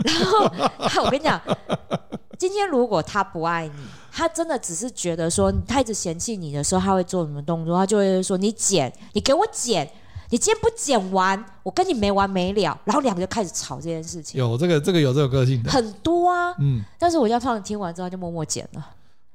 [0.05, 1.41] 然后，我跟你讲，
[2.39, 7.77] 今天如果他不爱你，他真的只是觉得说他一直嫌弃你的时候，他会做什么动作？
[7.77, 9.91] 他就会说：“你剪，你给我剪。”
[10.31, 12.77] 你今天不剪完，我跟你没完没了。
[12.85, 14.39] 然后两个就开始吵这件事情。
[14.39, 16.53] 有这个，这个有这个个性的很多啊。
[16.59, 18.85] 嗯，但是我家胖子听完之后就默默剪了。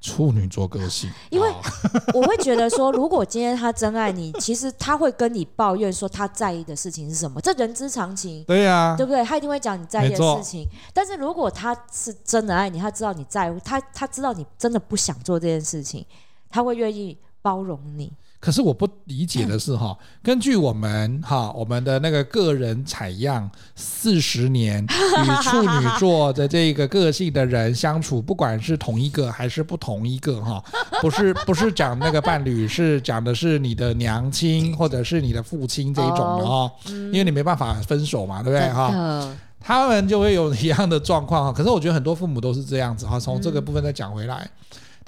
[0.02, 1.50] 处女座个性，因为
[2.16, 8.44] 我会觉得说，如果今天他真爱你，其实他会跟你抱怨说他在意的事情是什么，这人之常情。
[8.46, 9.24] 对呀、啊，对不对？
[9.26, 10.66] 他一定会讲你在意的事情。
[10.94, 16.06] 但是如果他是真的爱你，他知道你在乎他，他知道你真的不想做这件事情，
[16.50, 18.12] 他会愿意包容你。
[18.40, 30.64] 可是我不理解的是哈，根据我们哈我们的那个个人采样，四十年与处女座的这个个性的人相处，不管是同一个还是不同一个哈，
[31.02, 39.36] 不是不是讲那个伴侣，是讲的是你的娘亲或者是你的父亲这一种的哈，因为你没办法分手嘛，对不对哈？
[39.62, 41.52] 他们就会有一样的状况哈。
[41.52, 43.20] 可是我觉得很多父母都是这样子哈。
[43.20, 44.50] 从这个部分再讲回来。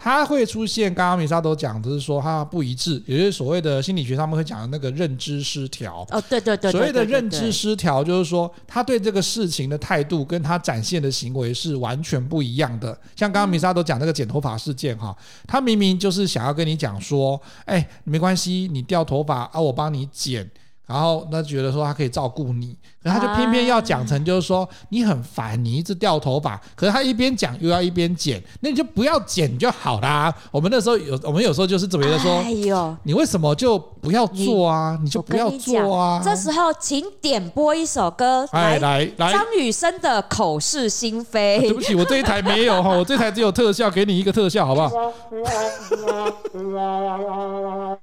[0.03, 6.03] 它会出现，刚刚米莎都讲，就是说它不一致，也就是所谓的心理学上面会讲的那个认知失调。
[6.09, 12.97] 哦，对对对，所谓的认知失调，就是说他对这个事情的态度跟他展现的行为是完全不一样的。
[13.15, 20.49] 像刚刚米莎都讲那个剪头发事件哈，他明明就是想要跟你讲说，哎，没关系，你掉头发啊，我帮你剪。
[20.87, 26.59] 然后那觉得说他可以照顾你，可是他就偏偏要讲成就是说你很烦，你一直掉头发。
[26.75, 30.33] 可是他一边讲又要一边剪，那你就不要剪就好啦。
[30.49, 34.97] 我们那时候有，我们有时候就是觉得说，哎呦，你为什么就不要做啊？
[34.99, 36.19] 你，你就不要做啊。
[36.23, 41.59] 这时候请点播一首歌，来来来，张雨生的《口是心非》。
[41.61, 44.87] 对不起，我这一台没有 哈，我这台只有特效，给你一个特效好不好？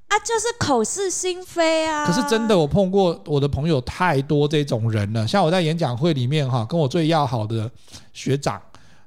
[0.09, 2.07] 啊，就是口是心非啊。
[2.07, 2.69] 可是真的我。
[2.69, 7.71] 碰过我的朋友太多这种人了，像我在演讲会里面哈，跟我最要好的
[8.13, 8.61] 学长。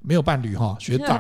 [0.04, 1.16] 没有伴侣哈， 学长，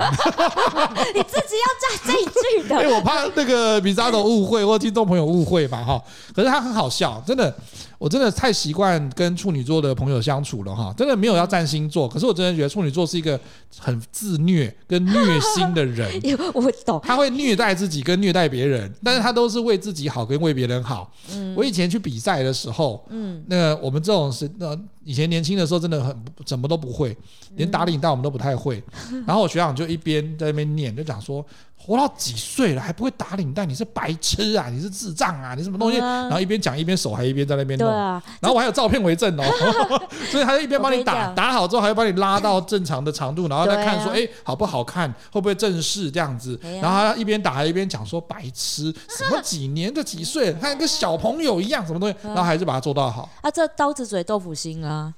[1.13, 2.83] 你自己要加这一句的。
[2.83, 6.03] 因 为我怕那个米扎的误会或听众朋友误会嘛哈。
[6.33, 7.55] 可是他很好笑，真的，
[8.01, 10.91] 我真的太习惯跟处女座的朋友相处了哈。
[10.97, 13.39] 真的没有要占星座，可是我真的觉得处女座是一个
[13.77, 16.11] 很自虐跟虐心的人。
[16.55, 21.13] 我懂，他会虐待自己跟虐待别人，但是他都是为自己好跟为别人好。
[21.31, 24.75] 嗯，我以前去比赛的时候，嗯，那个我们这种是那。
[25.03, 27.17] 以前年轻的时候真的很什么都不会，
[27.55, 28.81] 连打领带我们都不太会。
[29.25, 31.43] 然后我学长就一边在那边念，就讲说。
[31.83, 33.65] 活到几岁了还不会打领带？
[33.65, 34.67] 你是白痴啊？
[34.69, 35.55] 你是智障啊？
[35.57, 35.97] 你什么东西？
[35.97, 37.89] 然后一边讲一边手还一边在那边弄。
[37.89, 39.43] 然后我还有照片为证哦，
[40.29, 45.11] 所以他就一边帮你打，打好之后还要帮你拉到正常的长度，然后再看说，哎，好不好看？
[45.31, 46.59] 会不会正式这样子？
[46.81, 50.53] 然后他一边打还一边讲说，白痴，什么几年的几岁？
[50.61, 52.15] 他跟小朋友一样，什么东西？
[52.23, 53.27] 然后还是把它做到好。
[53.41, 55.11] 啊，这刀子嘴豆腐心啊！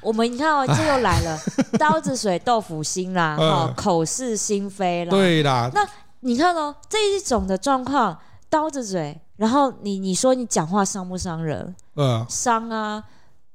[0.00, 1.38] 我们你看哦，这又来了，
[1.78, 5.10] 刀子嘴豆腐心啦，哈，口是心非啦。
[5.10, 5.86] 对啦，那。
[6.20, 11.74] 你看哦，这一种的状况，刀着嘴，然后你你说你讲话伤不伤人？
[11.96, 13.02] 嗯，伤啊。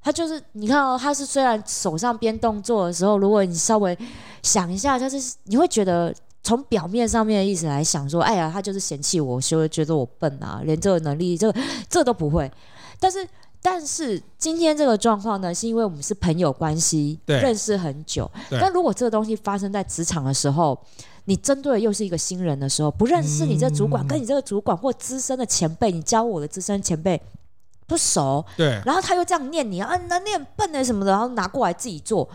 [0.05, 3.97] 他就是你看哦，他是虽然手上边动作的时候，如果你稍微
[4.41, 12.51] 想一下，就是你会觉得从表面上面的意思来想说，哎呀，他就是嫌弃我，就会觉得我笨啊，连这个能力，这个这个都不会。
[12.99, 13.25] 但是
[13.63, 18.29] 但是今天这个状况呢，是因为我们是朋友关系，认识很久。
[18.51, 20.77] 但如果这个东西发生在职场的时候，
[21.25, 27.21] 你针对的又是一个新人的时候，不认识你这主管，嗯、跟你这个主管或资深的前辈，你教我的资深前辈
[27.87, 32.27] 不熟，对，然后他又这样念你啊，那念笨的什么的，然后拿过来自己做。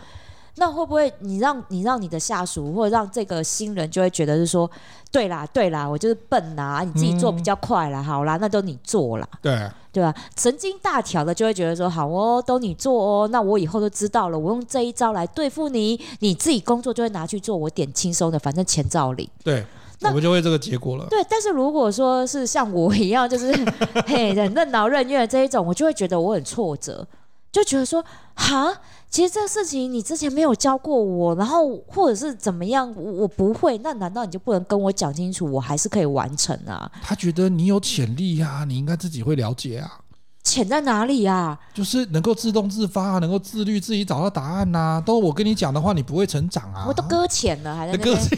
[0.55, 4.69] 那会不会你让你让你的下属或者让这个新人就会觉得是说，
[5.09, 10.13] 对啦对啦，我就是笨呐，你自己做比较快啦，嗯、好啦，那都你做啦，对对吧？
[10.37, 19.27] 神经大条的就会觉得说，好哦，都你做哦，那我以后都知道了，我用这一招来对付你，你自己工作就会拿去做，我点轻松的，反正钱照领。
[19.43, 19.65] 对，
[19.99, 21.07] 那我们就会这个结果了。
[21.09, 23.51] 对，但是如果说是像我一样，就是
[24.05, 27.07] 嘿任任劳任怨这一种，我就会觉得我很挫折，
[27.51, 28.03] 就觉得说，
[28.35, 28.81] 哈。
[29.09, 36.89] 其实这个事情你之前没有教过我，然后或者是怎么样，我不会，那难道你就不能跟我讲清楚，我还是可以完成啊？
[37.01, 39.99] 他觉得你有潜力呀、啊，你应该自己会了解啊。
[40.43, 41.59] 潜在哪里呀、啊？
[41.73, 45.01] 就是能够自动自发，能够自律，自己找到答案呐、啊。
[45.01, 46.85] 都我跟你讲的话，你不会成长啊。
[46.87, 48.37] 我都搁浅了，还在搁浅。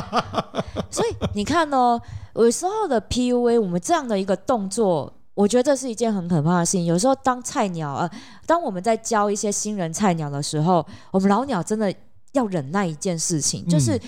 [0.90, 2.00] 所以你看哦，
[2.34, 5.14] 有时候的 PUA，我们这样的一个动作。
[5.36, 6.86] 我觉得这是一件很可怕的事情。
[6.86, 8.10] 有时候当菜鸟，呃，
[8.46, 11.94] 当我们在教一些新人菜鸟的时候，我们老鸟真的
[12.32, 14.00] 要忍耐一件事情，就是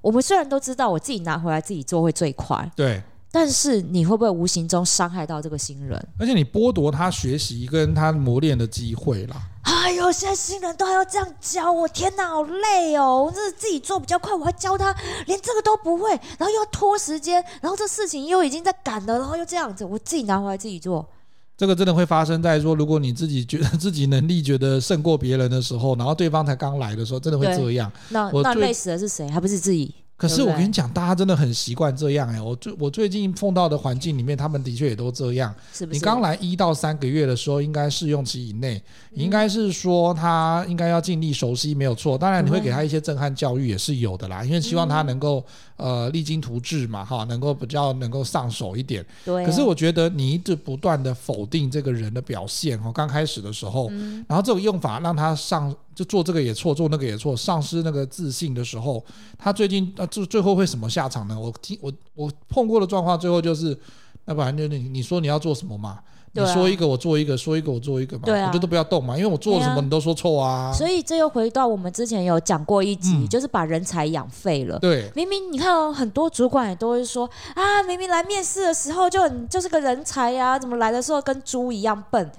[0.00, 3.02] 我们虽然都知道我自己拿回来自己做会最快，对。
[3.32, 6.08] 但是你会不会无形中伤害到这个新人？
[6.18, 9.36] 而且你剥夺他学习跟他磨练的机会啦。
[9.62, 13.24] 哎呦，现在新人都还要这样教我，天哪，好累哦！
[13.24, 14.92] 我这是自己做比较快，我还教他
[15.26, 21.08] 连这个都不会，然后又要拖时间，然后这事情又已经在赶了，然后又这样子，我自己拿回来自己做。
[21.56, 27.92] 这个真的会发生在说，如果你自己觉得自己能力觉得胜过别人的时候，然后对方才刚来的时候，真的会这样。
[28.08, 29.28] 那那累死的是谁？
[29.28, 29.94] 还不是自己？
[30.20, 35.54] 可是我跟你讲，大家真的很习惯这样哎、欸，我最我最近碰到的环境里面，他们的确也都这样。
[35.72, 35.98] 是不是？
[35.98, 38.82] 你刚来一到三个月的时候，应该试用期以内，
[39.14, 42.18] 应该是说他应该要尽力熟悉，没有错。
[42.18, 45.42] 当然你会给他一些震撼教育也是有的啦，因为希望他能够
[45.76, 49.02] 呃励精图治嘛，哈，能够比较能够上手一点。
[49.24, 49.46] 对。
[49.46, 53.88] 可是我觉得你一直不断的否定这个人的表现哦，刚开始的时候，
[54.28, 55.74] 然后这种用法让他上。
[55.94, 59.04] 就做这个也错，做那个也错，丧失那个自信的时候，
[59.38, 61.38] 他最近啊，最最后会什么下场呢？
[61.38, 63.78] 我听我我碰过的状况，最后就是，
[64.24, 65.98] 那不然就你你说你要做什么嘛？
[66.32, 70.72] 你说一个我做一个，说一个我做一个嘛，我觉得都不要动嘛，因为我做了什么你都说错啊。
[70.72, 74.78] 所以这又回到我们之前有讲过一集，就是把人才养废了。
[74.78, 82.30] 对，明明你看哦，很多主管也都会说啊，明明来面试的时候就很就是个人才呀，怎么来的时候跟猪一样笨？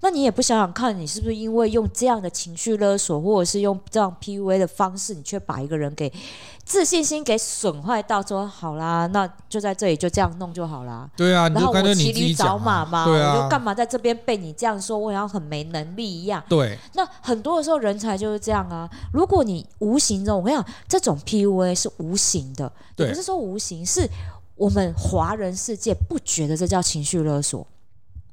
[0.00, 6.12] 那你也不想想看，你是不是因为用这样的情绪勒索，或者是用这样 PUA 的方式，你却把一个人给
[6.64, 8.22] 自信心给损坏到？
[8.28, 11.08] 说好啦，那就在这里就这样弄就好啦。
[11.16, 14.98] 对啊，然后我骑驴找马嘛，对啊，我就干嘛在这边被你这样说？
[14.98, 16.42] 我好像很没能力一样。
[16.46, 16.78] 对。
[16.92, 18.86] 那很多的时候人才就是这样啊。
[19.12, 24.06] 如果你无形中，我跟你讲，这种 PUA 是无形的，对，不是说无形，是
[24.54, 27.66] 我们华人世界不觉得这叫情绪勒索。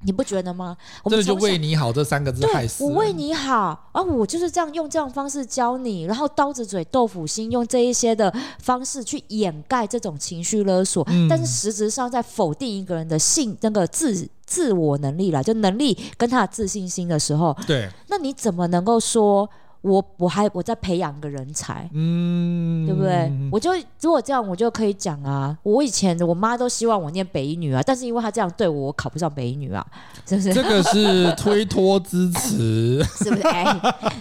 [0.06, 0.78] 你不觉得吗？
[1.10, 2.84] 这就为你好这三个字害死。
[2.84, 19.50] 我为你好啊，我就是这样用这样方式教你，然后刀子嘴豆腐心，用这一些的方式去掩盖这种情绪勒索，嗯、但是实质上在否定一个人的性那个自自我能力啦，就能力跟他的自信心的时候，对，那你怎么能够说？
[19.86, 23.32] 我我还我在培养个人才，嗯，对不对？
[23.52, 23.72] 我就
[24.02, 25.56] 如果这样，我就可以讲啊。
[25.62, 29.86] 我以前我妈都希望我念北一女啊，但是因为她这样对我，我考不上北一女啊，
[30.26, 30.54] 是不是？
[30.54, 33.42] 这个是推脱之词， 是不是？
[33.48, 33.64] 哎，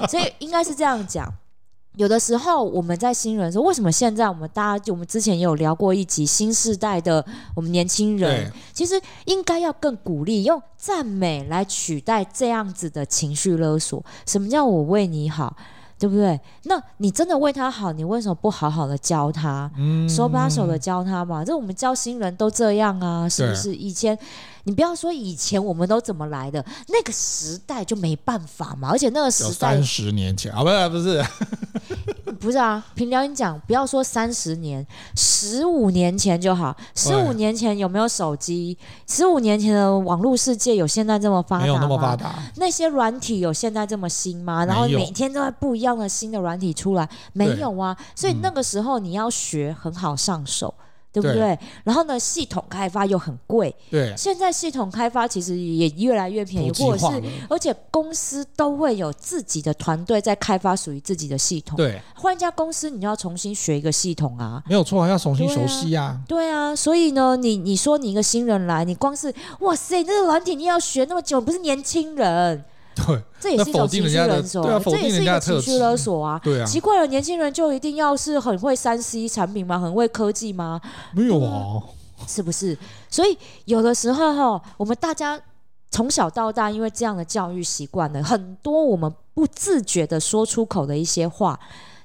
[0.08, 1.32] 所以应该是这样讲。
[1.96, 14.04] 有的时候我们在新人说，为什么现在我们大家就我们之前也有聊过一集新时代的我们年轻人，其实应该要更鼓励用赞美来取代这样子的情绪勒索。
[14.26, 15.56] 什么叫我为你好，
[15.96, 16.40] 对不对？
[16.64, 21.44] 那你真的为他好，你为什么不好好的教他，嗯、手把手的教他嘛？
[21.44, 23.74] 这我们教新人都这样啊，是不是？
[23.74, 24.18] 以前。
[24.64, 28.88] 你不要说以前我们都怎么来的，那个时代就没办法嘛。
[28.90, 31.24] 而且那个时代三十年前啊，不是 不是，
[32.40, 32.84] 不是啊。
[32.94, 36.74] 凭良心讲，不要说三十年，十五年前就好。
[36.94, 38.76] 十五年前有没有手机？
[39.06, 41.66] 十五年前的网络世界有现在这么发达吗？
[41.66, 42.34] 没有那么发达。
[42.56, 44.64] 那些软体有现在这么新吗？
[44.64, 47.96] 然后每天都在不一样的新的软体出来，没有啊。
[48.14, 50.72] 所以那个时候你要学很好上手。
[51.14, 51.36] 对不对？
[51.36, 53.72] 对然后呢，系统开发又很贵。
[53.88, 61.76] 对，现在系统开发其实也越来越便宜，或者是而且公司都会有自己的团队在开发属于自己的系统。
[61.76, 66.20] 对，换一家公司，你就要重新学一个系统啊，没有错，要重新熟悉啊。
[66.26, 72.64] 对啊，所以呢，你你说你一个新人来，你光是哇塞，那个软体你要学那么久，不是年轻人。
[73.06, 76.40] 对，这也是一种情绪勒索，对啊，这也是一个情绪勒索啊。
[76.42, 79.78] 对啊，奇怪了，年轻人就一定要是很会三 C 产品吗？
[79.78, 80.80] 很会科技吗？
[81.12, 81.82] 没有啊，
[82.26, 82.76] 是不是？
[83.10, 85.40] 所以有的时候哈，我们大家
[85.90, 91.58] 从小到大，因为这样的教育习惯了，很多我们不自觉的说出口的一些话，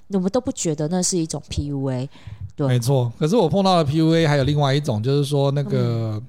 [0.09, 2.09] 我们都不觉得那是一种 PUA。
[2.55, 3.11] 对，没错。
[3.17, 6.27] 可是我碰到的 PUA 还有另外一种，就是说那个、嗯、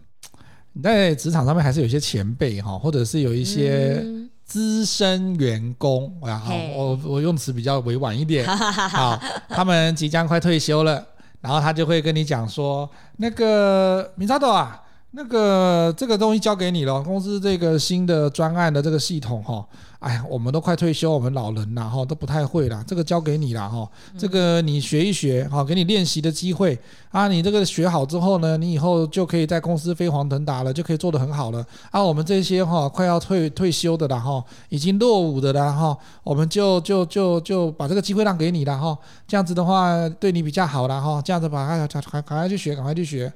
[0.74, 4.29] 你在职场上面还是有一些前辈哈，或者是有一些、嗯。
[4.50, 6.42] 资深员工啊，
[6.76, 9.16] 我我用词比较委婉一点，好，
[9.48, 11.06] 他们即将快退休了，
[11.40, 14.82] 然后他就会跟你讲说，那个米沙多啊，
[15.12, 19.64] 那个这个东西交给你了，公司这个新的专案的这个系统哈。
[20.00, 22.82] 哎呀，我们都快退休，我们老人了哈，都不太会了。
[22.86, 23.86] 这个交给你了哈，
[24.16, 26.78] 这个你学一学哈，给你练习的机会
[27.10, 27.28] 啊。
[27.28, 32.02] 你这个学好之后呢，你以后就可以在公司飞黄腾达了，就可以做得很好了啊。
[32.02, 38.98] 我们这些哈快要退退休的啦哈，已经落伍的啦哈，我们就就就就把这个机会让给你了哈。
[39.28, 41.20] 这样子的话对你比较好了哈。
[41.22, 43.30] 这样子把它赶赶快去学，赶快去学。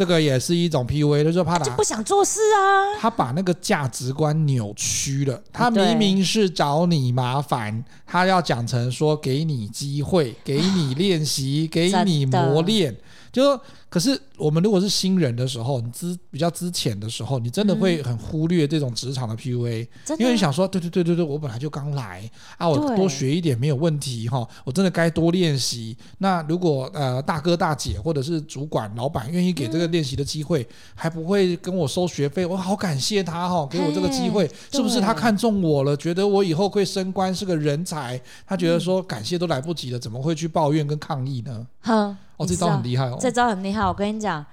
[0.00, 2.96] 这个也是一种 PUA，就是怕他就不想做事啊。
[2.98, 5.38] 他把那个价值观扭曲了。
[5.52, 12.96] 他明明是找你麻烦，他要讲成说给你机会，给你练习，给你磨练，
[13.30, 13.60] 就。
[13.90, 25.96] 可是我们如果是新人的时候，你资比较资浅的时候，你真的会很忽略这种职场的 PUA，嗯、因为你想说，对对对对对，我本来就刚来啊，我多学一点没有问题哈，我真的该多练习。
[26.18, 41.66] 那如果呃大哥大姐或者是主管老板愿意给这个练习的机会，嗯、还不会跟我收学费，我好感谢他哈，给我这个机会，是不是他看中我了，觉得我以后会升官是个人才，他觉得说感谢都来不及了，怎么会去抱怨跟抗议呢？
[41.80, 42.16] 哼。
[42.40, 43.18] 哦，这招很厉害哦！
[43.20, 44.44] 这招很厉害，我跟你讲，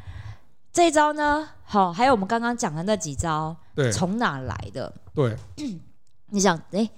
[0.72, 4.94] 这一招呢，好，还有我们刚刚讲的那几招，对，从哪来的？
[5.14, 5.36] 对，
[6.30, 6.90] 你想，哎，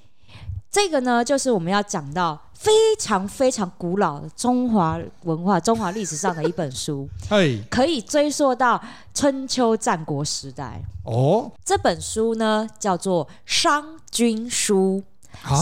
[0.70, 8.82] 这个呢，就是我们要讲到非常非常古老的中华文化、中华历史上的一本书， 嘿，可以追溯到
[9.14, 10.82] 春秋战国时代。
[11.06, 15.02] 哦，这本书呢，叫做《商君书》，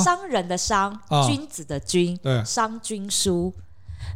[0.03, 3.53] 商人的商，君子的君，对，《商君书》。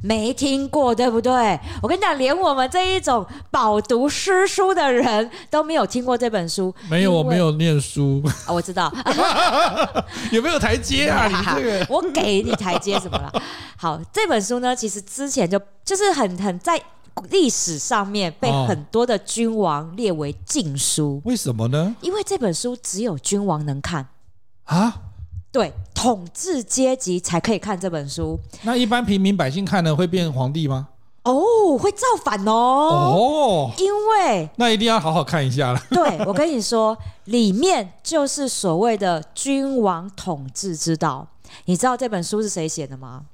[0.04, 1.60] 没听过，对不对？
[1.82, 6.74] 我跟你讲，连我们这一种饱读诗书的人都没有听过这本书。
[6.90, 8.22] 没有，我没有念书。
[8.48, 8.92] 我知道。
[10.32, 11.28] 有没有台阶啊？
[11.30, 13.32] 你这个，我给你台阶什么了？
[13.78, 16.82] 好，这本书呢，其实之前就就是很很在
[17.30, 21.22] 历史上面被很多的君王列为禁书。
[21.26, 21.96] 为什么呢？
[22.02, 24.08] 因为这本书只有君王能看
[24.64, 24.96] 啊。
[25.52, 28.40] 对，统治阶级才可以看这本书。
[28.64, 30.88] 那一般平民百姓看了会变皇帝吗？
[31.24, 32.52] 哦，会造反哦。
[32.54, 35.80] 哦，因为那一定要好好看一下了。
[35.92, 41.28] 对，我跟你说，里面就是所谓的君王统治之道。
[41.66, 43.26] 你知道这本书是谁写的吗？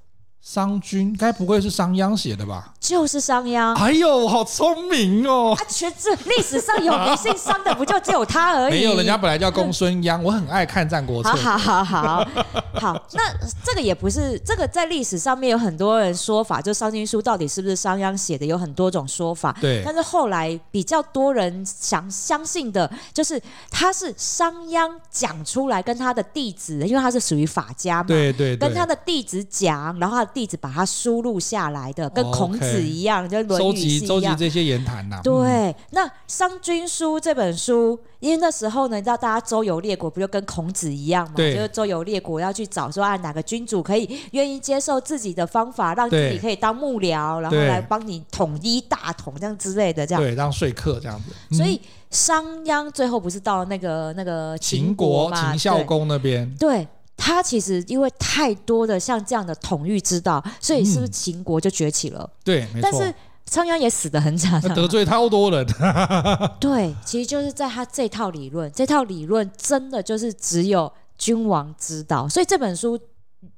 [0.42, 2.74] 商君该不会是商鞅写的吧？
[2.88, 3.73] 就是商鞅。
[3.76, 5.54] 哎呦，好聪明哦！
[5.58, 8.71] 啊，全这历史上有名姓商的，不就只有他而已？
[8.71, 10.21] 没有，人家本来叫公孙鞅。
[10.21, 11.30] 我很爱看《战国策》。
[11.36, 12.28] 好好好好
[12.80, 13.21] 好，那
[13.65, 19.54] 这个也不是，这个在历史上面有很多人说法，就《商君书》到底是不是商鞅写的，有很多种说法。
[19.60, 19.82] 对。
[19.84, 34.00] 但是后来比较多人想相信的，就是他是商鞅讲出来，跟他的弟子，因为他是属于法家嘛，对对对，跟他的弟子讲，然后他的弟子把他输入下来的，跟孔子一样，就《论语》是一样。
[34.00, 35.20] 收集收集这些言谈呐。
[35.24, 41.34] 对，嗯、那《商君书》这本书，因为那时候呢，你知道大家周游列国，不就跟孔子一样嘛？
[41.36, 41.56] 对。
[41.56, 50.22] 就是周游列国要去找说啊，哪个君主可以愿意接受自己的方法，让自己可以当幕僚，然后来帮你统一大统这样之类的，这样。
[50.22, 51.32] 对，当说客这样子。
[51.52, 55.52] 嗯、所以商鞅最后不是到那个那个秦国嘛？
[55.52, 56.50] 秦孝公那边。
[56.60, 56.88] 对。
[57.18, 62.22] 他其实因为太多的像这样的统御之道，所以是不是秦国就崛起了？
[62.22, 62.82] 嗯、对，没错。
[62.84, 63.14] 但是
[63.48, 65.66] 商鞅也死得很惨，得罪超多人。
[66.60, 73.00] 对，其实就是在他这套理论，这套理论真的就是只有君王知道，所以这本书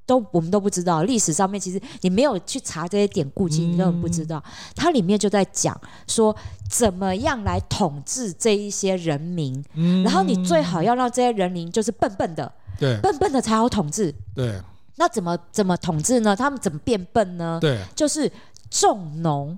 [0.05, 1.03] 都我们都不知道。
[1.03, 4.43] 历史上面其实你没有去查这些典故，其实你根本不知道。
[4.75, 6.35] 它里面就在讲说
[6.69, 12.51] 怎么样来统治这一些人民，嗯、然后你最好要让这些人民就是笨笨的。
[12.79, 14.13] 对，笨笨的才好统治。
[14.33, 14.59] 对，
[14.95, 16.35] 那怎么怎么统治呢？
[16.35, 17.57] 他们怎么变笨呢？
[17.61, 18.31] 对，就是
[18.69, 19.57] 重农，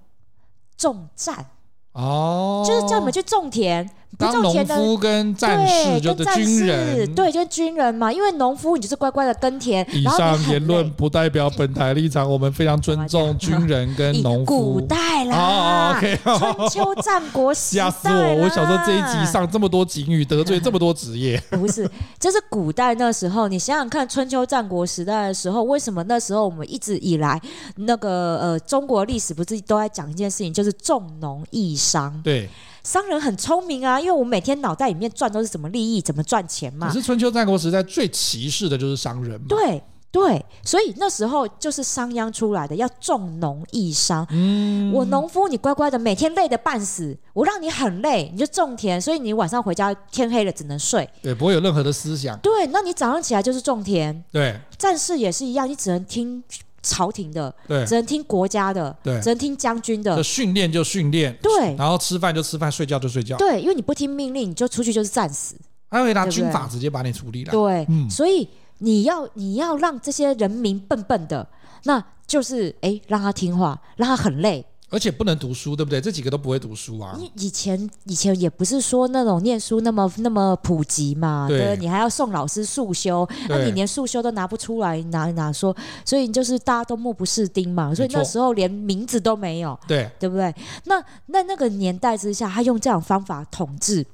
[0.75, 1.45] 种战。
[1.93, 8.11] 哦，就是叫你们去种田，当农夫跟战士就是军人，对，就是军人嘛。
[8.11, 9.85] 因为农夫你就是乖乖的耕田。
[9.91, 14.45] 以上言论不代表本台立场，我们非常尊重军人跟农夫。
[14.45, 17.81] 古代啦，OK， 春秋战国时代。
[17.81, 18.43] 吓死我！
[18.43, 21.41] 我小时候这一集上这么多警语，得罪这么多职业。
[21.51, 21.89] 不是，
[22.19, 27.41] 就是古代那时候，你想想看，春秋战国时代的时候，为什么那时候我们一直以来
[27.77, 32.21] 那个呃中国历史不是都在讲一件事情，就是重农抑商。
[32.23, 32.49] 对，
[32.83, 36.87] 商人很聪明啊，因为我每天脑袋里面转都是怎么利益、怎么赚钱嘛。
[36.87, 39.45] 可是春秋战国时代最歧视的就是商人嘛。
[39.47, 44.27] 对对，所以那时候就是商鞅出来的，要重农抑商。
[44.31, 51.09] 嗯，我农夫，你乖乖的，每天累得半死，我让你很累，你就种田，所以你晚上回家天黑了只能睡。
[51.21, 52.37] 对，不会有任何的思想。
[52.39, 54.21] 对，那你早上起来就是种田。
[54.33, 56.43] 对，战士也是一样，你只能听。
[56.83, 60.21] 朝廷的，对，只能听国家的，对，只能听将军的。
[60.23, 63.37] 训练就训练，对，然后吃饭就吃饭，睡觉就睡觉。
[63.37, 65.55] 对，因为你不听命令，你就出去就是战死。
[65.89, 67.51] 他会拿军法直接把你处理了。
[67.51, 68.47] 对，嗯，所以
[68.79, 71.47] 你要你要让这些人民笨笨的，
[71.83, 74.65] 那就是哎，让他听话，让他很累。
[74.91, 76.01] 而且不能读书，对不对？
[76.01, 77.15] 这几个都不会读书啊。
[77.17, 85.73] 你以前以前也不是说那种念书那么那么普及嘛，对，对，你还要送老师速修，那你连速修都拿不出来，拿拿说，
[86.03, 90.53] 所以就是大家都目不识丁嘛，所以那时候连名字都没有，对，对不对？
[90.83, 94.05] 那那那个年代之下，他用这种方法统治，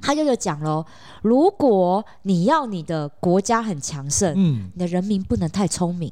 [0.00, 0.86] 他就就讲喽，
[1.20, 6.10] 如果你要你的国家很强盛，嗯，你的人民不能太聪明。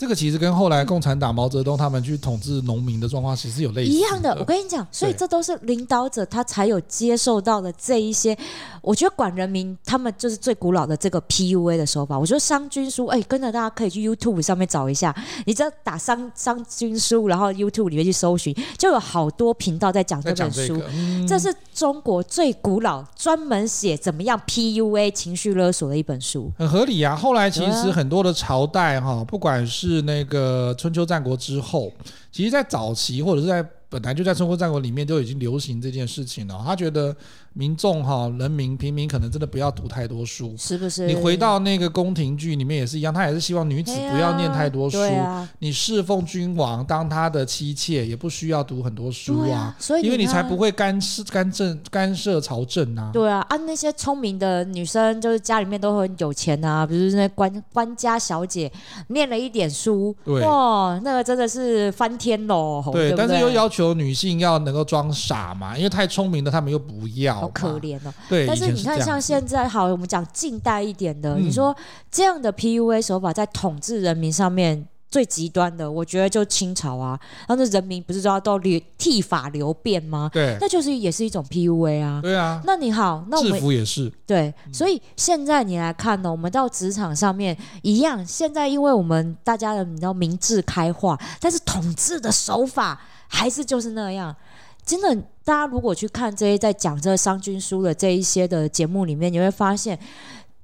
[0.00, 4.34] 这个其实跟后来共产党毛泽东他们去统治农民的状况其实有类似一样的。
[4.40, 8.34] 我跟你讲，所以这都是领导者他才有接受到的这一些。
[8.80, 12.18] 我觉得管人民他们就是最古老的这个 PUA 的手法。
[12.18, 20.82] 我觉得商君书，哎，跟着大家可以去 YouTube 上面找一下，你只要打商商君书，然后 YouTube 里面去搜寻，就有好多频道在讲这本书。
[21.28, 27.14] 这是中国最古老专门写怎么样 PUA 情绪勒索的一本书，很合理啊。
[27.14, 31.92] 后来其实很多的朝代哈，不管是是那个春秋战国之后，
[32.30, 36.62] 其实，在早期或者是在本来就在春秋战国里面就已经流行这件事情了。
[36.64, 37.14] 他觉得。
[37.52, 41.06] 民众哈，人民平民可能真的不要读太多书，是不是？
[41.06, 45.00] 你回到那个宫廷剧里面也是一样，他也是希望女子不要念太多书。
[45.00, 49.58] 啊、你侍奉君王，当他的妻妾，也不需要读很多书啊。
[49.58, 53.10] 啊所以，因为你才不会干涉、干政、干涉朝政啊。
[53.12, 58.70] 对啊，啊，那些聪明的女生，就是家里面都很有钱啊，比如那官官家小姐，
[59.08, 62.80] 念了一点书，对哇，那个真的是翻天喽。
[62.92, 67.39] 对，对对，但是又要求女性要能够装傻嘛，因为太聪明的他们又不要。
[67.40, 68.12] 好可怜哦！
[68.28, 71.74] 对，但是你看，像现在好，我们讲近代一点的，嗯、你说
[72.10, 77.18] 这样的 PUA 手法在统治人民上面最极端的，我觉得就清朝啊，
[77.48, 80.30] 然后那人民不是都要都流剃发留辫吗？
[80.32, 82.20] 对，那就是也是一种 PUA 啊。
[82.22, 94.34] 对啊，那你好，那我们制服也是对，所以现在你来看呢，我们到职场上面一样，现在因为我们大家的你知道明智开化，但是统治的手法还是就是那样。
[94.82, 95.16] 真的，
[95.50, 99.98] 大家如果去看这些在讲这个商君书的这一些的节目里面，你会发现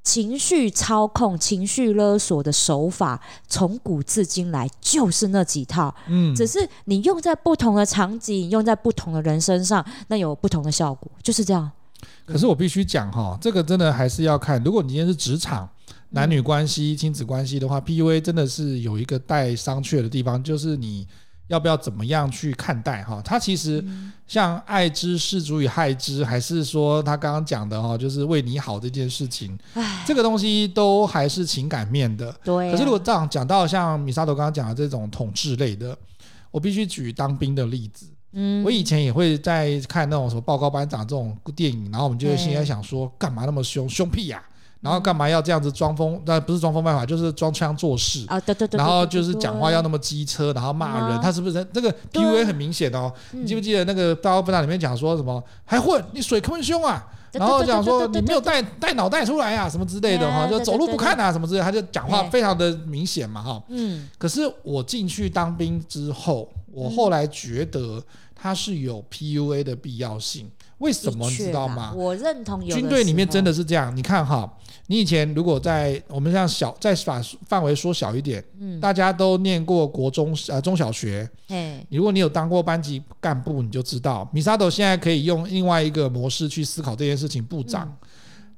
[0.04, 5.92] 情绪操控、情绪勒索的手法，从古至今来就是那几套。
[6.06, 11.68] 嗯，只是你用在不同的场景，用在不同的人身上，那有不同的效果，就是这样。
[12.24, 14.62] 可是我必须讲哈，这个真的还是要看。
[14.62, 15.68] 如果你今天是职场
[16.10, 21.08] 男女关系、亲子关系的话，PUA 真的是有一个带商榷的地方，就是你。
[21.48, 23.22] 要不要怎么样去看待哈？
[23.24, 23.84] 他其实
[24.26, 29.56] 像爱之是足以害之，还是说他刚刚讲的哈，就是为你好这件事情，
[30.04, 32.34] 这个东西都还是情感面的。
[32.44, 32.70] 对。
[32.70, 35.96] 可是如果这样讲到像米沙头刚刚讲的这种统治类的，
[36.50, 38.06] 我必须举当兵的例子。
[38.32, 38.64] 嗯。
[38.64, 44.42] 我以前也会在看那种什么报告班长这种电影，然后我们就会心里在想说，干嘛那么凶，凶屁呀？
[44.86, 46.22] 然后干嘛要这样子装疯？
[46.24, 48.38] 但不是装疯卖法，就是装腔作势啊！
[48.38, 48.78] 对对对。
[48.78, 53.12] 然后就是讲话要那么机车，然后骂人，他是不是这个 PUA 很明显哦？
[53.32, 55.42] 你记不记得那个报告班长里面讲说什么？
[55.64, 56.00] 还混？
[56.12, 57.04] 你水坑凶啊！
[57.32, 63.60] 然后讲说你没有带带脑袋出来啊，什么之类的哈，就走路不看啊，什么之类，他就讲话非常的明显嘛哈。
[63.70, 64.08] 嗯。
[64.16, 68.00] 可是我进去当兵之后，我后来觉得
[68.36, 70.48] 他是有 PUA 的必要性。
[70.78, 71.92] 为什么你知道吗？
[71.94, 73.96] 我认同有军队里面真的是这样。
[73.96, 74.50] 你看哈。
[74.88, 87.42] 你以前如果在我们像小再把范围缩小一点，嗯，大家都念过国中呃中小学，嘿，如果你有当过班级干部，你就知道米沙头现在可以用另外一个模式去思考这件事情。
[87.42, 88.08] 部长，嗯、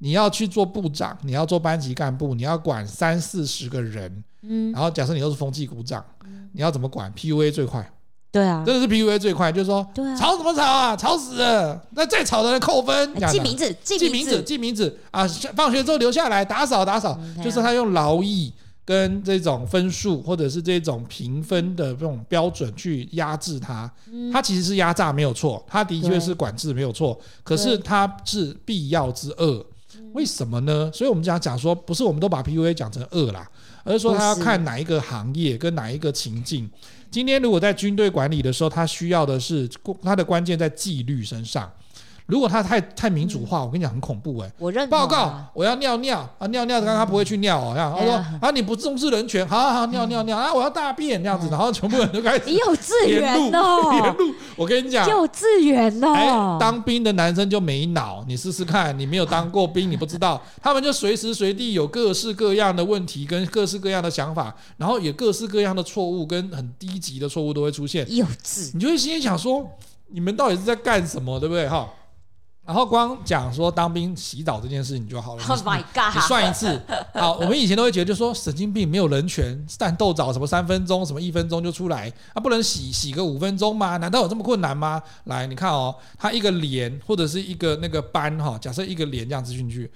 [0.01, 7.91] 你要去做部长，你要做班级干部，你要管三四十个人，嗯，然后假设你又是风纪股长，嗯、你要怎么管？PUA 最快，
[8.31, 11.81] 对啊，真的是 PUA 最快，就是说，对啊，吵什么吵啊，吵死了！
[11.93, 15.27] 那再吵的人扣分，记名字，记名字，记名字啊！
[15.57, 18.53] 放学之后留下来打扫打扫，就是他用劳役
[18.85, 23.91] 跟这种分数或者是这种评分的这种标准去压制他。
[24.31, 29.65] 他其实是压榨没有错，他的确是管制没有错，可是他是必要之恶。
[30.13, 30.91] 为什么呢？
[30.93, 33.49] 所以我们讲讲说，不是我们都把 PUA 讲成恶啦，
[33.85, 36.71] 而是说他要看哪一个行业跟哪一个情境。
[37.11, 39.69] 今天如果在军队管理的时候，他需要的是
[40.03, 41.73] 他的关键在纪律身上。
[42.29, 44.53] 如果他太太民主化，我跟你讲很恐怖哎、欸。
[44.59, 48.13] 我认报告，我要尿尿啊，尿尿，刚刚他不会去尿哦，这样他说
[48.43, 52.51] 啊，你不重视人权，好好好，尿尿尿啊，我要大便这样子，然后全部人都开始。
[52.51, 56.13] 幼稚园哦， 沿路，我跟你讲，幼稚园哦。
[56.13, 68.05] 哎，当兵的男生就没脑，你试试看，你没有当过兵，你不知道， 他们就随时随地有各式各样的问题跟各式各样的想法，然后也各式各样的错误跟很低级的错误都会出现。
[68.15, 69.67] 幼稚，你就会心里想说，
[70.09, 71.67] 你们到底是在干什么，对不对？
[71.67, 71.89] 哈。
[72.69, 75.43] 然后光讲说当兵洗澡这件事情就好了。
[75.49, 76.15] Oh my god！
[76.15, 76.79] 你算一次。
[77.15, 83.97] 好，我们以前都会觉得，就说神经病，没有人权，战斗澡什么三分钟，什么一分钟就出来，啊，不能洗洗个五分钟吗？
[83.97, 85.03] 难道有这么困难吗？
[85.25, 89.91] 来，你看哦，他一个连或者是一个那个班哈，假设一个连这样子进去，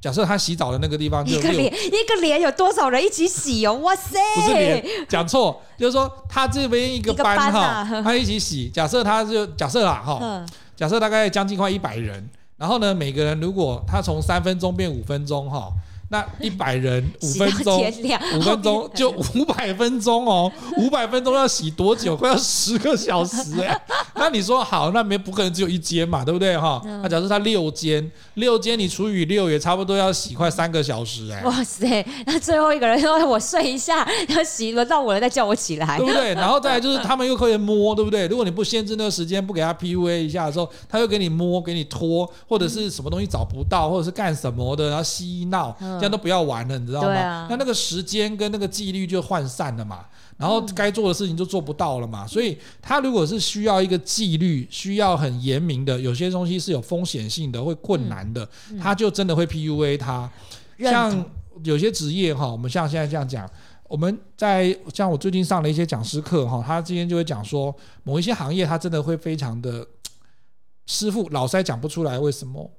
[0.00, 3.74] 假设他洗澡的那个地方就一个连一个连有多少人一起洗哦？
[3.74, 4.18] 哇塞！
[4.34, 10.44] 不是连，讲错，就是说他这边一个班哈，他一起洗，假设他就假设啦哈。
[10.80, 12.26] 假设大概将近快一百人，
[12.56, 15.70] 然后呢，每个人如果他从三分钟变五分钟哈。
[16.12, 17.80] 那一百人 五分钟，
[18.36, 22.14] 五分钟就五百分钟哦， 五百分钟要洗多久？
[22.18, 23.80] 快要十个小时哎！
[24.16, 26.82] 那你说好，那没不可能只有一间嘛，对不对哈？
[26.84, 31.42] 那假设他六间，六间你除以六也差不多要洗快三个小时哎！
[31.44, 32.04] 哇塞！
[32.26, 36.34] 那最后一个人说我睡一下要洗，轮到我了再叫我起来，对不对？
[36.34, 38.26] 然后再来就是他们又可以摸，对不对？
[38.26, 45.76] 如果你不限制那个时间，不给他 PUA 一下的时候，他又给你摸，给你拖，或者是什么东西找不到，或者是干什么的，然后嬉闹。
[46.00, 47.14] 这样都不要玩了，你知道吗？
[47.14, 52.24] 啊、那那个时间跟那个纪律就涣散了嘛，然后该做的事情就做不到了嘛。
[52.24, 60.30] 嗯、所以他如果是需要一个纪律，需要很严明的，有些东西是有风险性的，会困难的，嗯、他就真的会 PUA 他。
[60.78, 61.24] 嗯、像
[61.62, 63.48] 有些职业哈，我们像现在这样讲，
[63.86, 69.86] 我们在像我最近上了一些讲师课哈，他今天就会讲说，某一些行业他真的会非常的
[70.86, 72.70] 师傅老塞讲不出来为什么。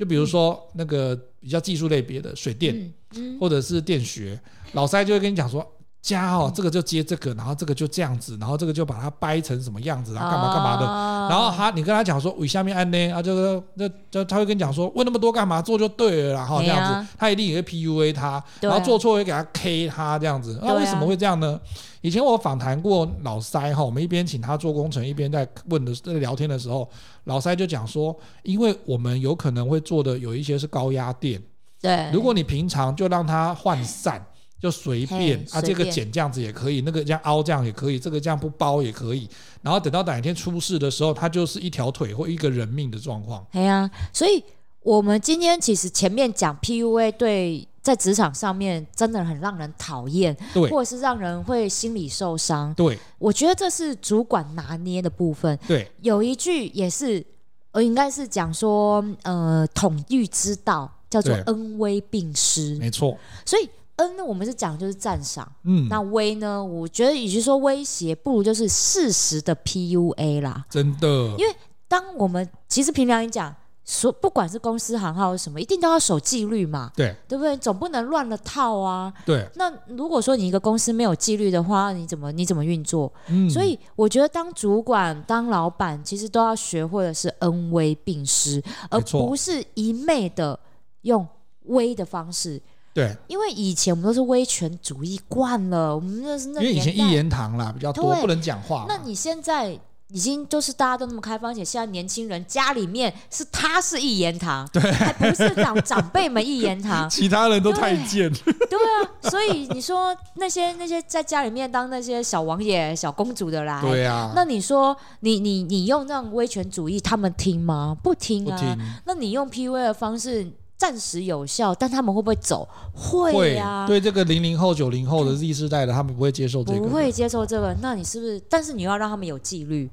[0.00, 2.90] 就比如说那个比较技术类别的水电，
[3.38, 4.40] 或者是电学，
[4.72, 5.60] 老塞就会跟你讲说，
[6.02, 10.86] 加哦，这个就接这个，然后这个就这样子，然后这个就把它掰成什么样子，然后干嘛干嘛的。
[11.28, 15.60] 然后他，你跟他讲说，我下面按呢啊，这个那就他会跟你讲说，问那么多干嘛？
[15.60, 20.58] 做就对了，然后这样子，他一定也会 PUA 他，然后做错会给他 K 他这样子。
[20.62, 21.60] 那为什么会这样呢？
[22.00, 26.88] 以前我访谈过老塞哈，我们一边请他做工程，一边在问的在聊天的时候。
[27.24, 31.40] 老塞就讲说，因为我们有可能会做的有一些是高压电，
[31.80, 32.10] 对。
[32.10, 34.24] 如果你平常就让它涣散，
[34.60, 39.28] 就随便啊，这个剪这样子也可以，那个这样凹这样也可以，这个这样不包也可以。
[39.62, 43.44] 然后等到哪一天出事的时候，它就是一条腿或一个人命的状况。
[43.52, 44.42] 对啊，所以
[44.82, 47.66] 我们今天其实前面讲 PUA 对。
[47.82, 52.74] 在职场上面真的很让人讨厌，对，或者是让人会心理受伤。
[52.74, 55.58] 对，我觉得这是主管拿捏的部分。
[55.66, 57.24] 对，有一句也是，
[57.70, 62.76] 呃，应该是讲说，呃，统御之道叫做恩威并施。
[62.76, 63.16] 没错。
[63.46, 63.66] 所以
[64.00, 65.50] 恩呢，我们是讲就是赞赏。
[65.64, 65.86] 嗯。
[65.88, 70.64] 那威呢，我觉得与其说威胁，不如就是适时的 PUA 啦。
[70.68, 71.08] 真的。
[71.38, 71.54] 因为
[71.86, 73.54] 当我们其实凭良心讲。
[73.82, 77.56] 说不管是公司行号什么，一定都要守纪律嘛，对，对不对？
[77.56, 79.12] 总不能乱了套啊。
[79.26, 79.44] 对。
[79.56, 83.12] 那如果说你一个公司没有纪律的话，你怎么你怎么运作？
[83.26, 83.50] 嗯。
[83.50, 90.56] 所以我觉得当主管、当老板，其实都要学会的是恩威并施，而不是一昧的
[91.00, 91.26] 用
[91.62, 92.62] 威的方式。
[92.92, 93.16] 对。
[93.28, 98.86] 因为以前我们都是威权主义惯了，我们那是那因为以前一言堂啦比较多，不能讲话。
[98.88, 99.78] 那你现在？
[100.12, 108.28] 已经就是大家都那么开放，而且现在年轻人家里面是他是一言堂，对，还不是长长辈们一言堂， 其他人都太贱。
[108.68, 117.96] 对啊，所以你说那些那些在家里面当那些小王爷、小公主的啦，对啊，那你说你你你用那种威权主义，他们听吗？
[118.02, 118.56] 不听啊。
[118.56, 118.76] 不听。
[119.04, 120.50] 那你用 PUA 的方式。
[120.80, 122.66] 暂时有效，但他们会不会走？
[122.94, 123.86] 会呀、啊。
[123.86, 126.78] 对这个零零后、九零后的 Z 世代的，他们不会接受这个。
[126.80, 128.40] 不会接受这个，那你是不是？
[128.48, 129.90] 但是你要让他们有纪律。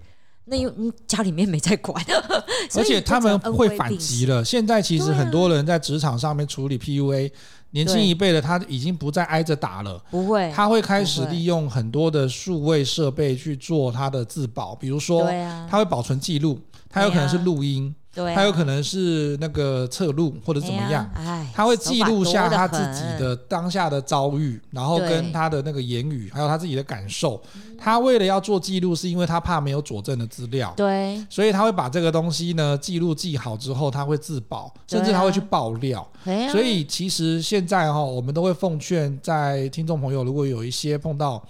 [0.50, 0.72] 那又
[1.06, 2.02] 家里面没在管，
[2.74, 4.46] 而且他们会反击了。
[4.46, 7.30] 现在其实很多人在职场上面处理 PUA，
[7.72, 15.30] 年轻一辈的他已经不再挨着打了，不会，他会开始利用很多的数位设备去做他的自保，比如说，
[15.70, 16.58] 他会保存记录，
[16.90, 17.94] 他有可能是录音。
[18.18, 27.40] 对啊、他有可能是那个侧录或者怎么样，哎、他会记录下他自己的当下的遭遇，然后跟他的那个言语，还有他自己的感受。
[27.78, 36.02] 他为了要做记录，是因为他怕没有佐证的资料，对，所以他会把这个东西呢记录记好之后，他会自保，甚至他会去爆料。
[36.26, 41.42] 啊、所以其实现在哈，我们都会奉劝在听众朋友，如果有一些碰到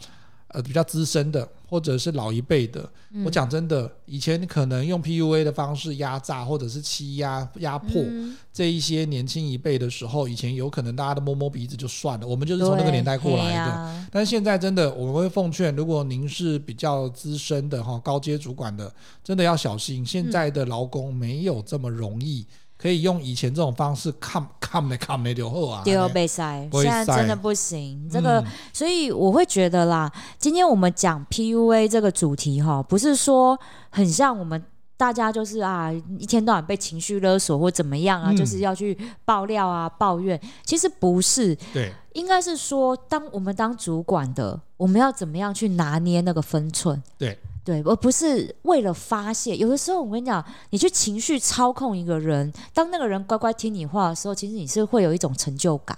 [0.49, 1.47] 呃比较资深的。
[1.69, 13.59] 或者是老一辈的，嗯、我讲真的，以前可能用 PUA 的方式压榨或者是欺压、压迫、嗯、这一些年轻一辈的时候，以前有可能大家都摸摸鼻子就算了，我们就是从那个年代过来的。
[13.59, 18.89] 啊、但是现在真的，我们会奉劝，如果您是比较资深的哈，高阶主管的，
[19.23, 22.45] 真的要小心，现在的劳工没有这么容易。
[22.77, 28.07] 可以用以前这种方式看看的看没就好啊，丢，被塞，现在真的不行。
[28.09, 33.59] 这个，所以我会觉得啦，今天我们讲 PUA 这个主题哈，不是说
[33.89, 34.63] 很像我们
[34.95, 40.39] 大家就是啊，一天到晚被情绪勒索或怎么样啊，就是要去爆料啊、抱怨。
[40.63, 47.01] 其实不是，对，应该是说，当我们当主管的，我们要怎么样去拿捏那个分寸？
[47.17, 47.39] 对。
[47.67, 49.53] 对，而不是为了发泄。
[49.57, 55.97] 有的时候，我跟你讲，你去情绪操控一个人，当那个人乖乖听你话的时候，其实你是会有一种成就感。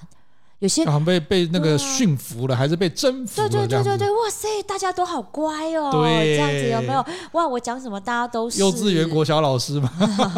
[0.58, 3.48] 有些好像被被那个驯服了，啊、还是被征服了？
[3.48, 5.92] 对对对对对，哇塞，大家都好乖哦。
[5.92, 7.06] 对，这样子有没有？
[7.34, 8.60] 哇，我讲什么大家都是。
[8.60, 9.90] 幼稚园国小老师嘛，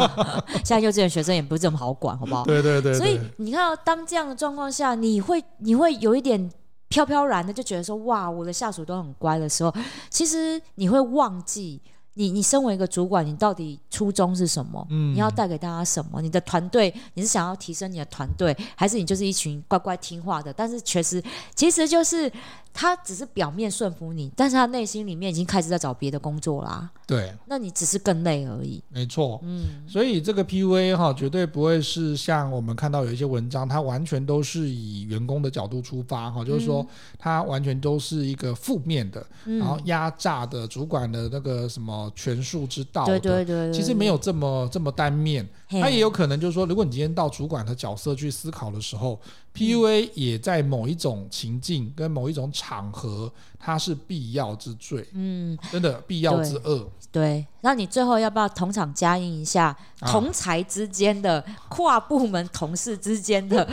[0.62, 2.44] 现在幼稚园学生也不是这么好管，好不好？
[2.44, 2.94] 对对对，对。
[2.94, 6.52] 所以你看，当这样的状况下，你会你会有一点。
[6.92, 9.74] 飘飘然的就觉得说，哇，我的下属都很乖的时候，
[10.10, 11.80] 其实你会忘记。
[12.14, 14.86] 你你身为一个主管，你到底初衷是什么？
[14.90, 16.20] 嗯，你要带给大家什么？
[16.20, 20.52] 你的团队，你是想要提升你的团队，还是你就是一群乖乖听话的？
[20.52, 21.24] 但是确实，
[21.54, 22.30] 其实就是
[22.72, 26.90] 他只是表面顺服你，但是他内心里面已经开始在找别的工作啦。
[27.06, 28.82] 对，那你只是更累而已。
[28.88, 36.86] 没错，嗯，所以这个 PUA 哈，绝对不会是像我们看到有一些文章，它完全都是以员工的角度出发哈，就是说
[37.18, 42.10] 它完全都是一个负面的，嗯、然后压榨的主管的那个什么。
[42.14, 49.20] 权术之道的，对对对对，其实没有这么这么单面，他也有可能就是说，如果你今天到主管的角色去思考的时候
[49.54, 56.88] ，PUA 也在某一种情境跟某一种场合，它是必要之罪，嗯，真的必要之恶。
[57.10, 63.66] 对，那你最后要不要同场加映一下同才之间的跨部门同事之间的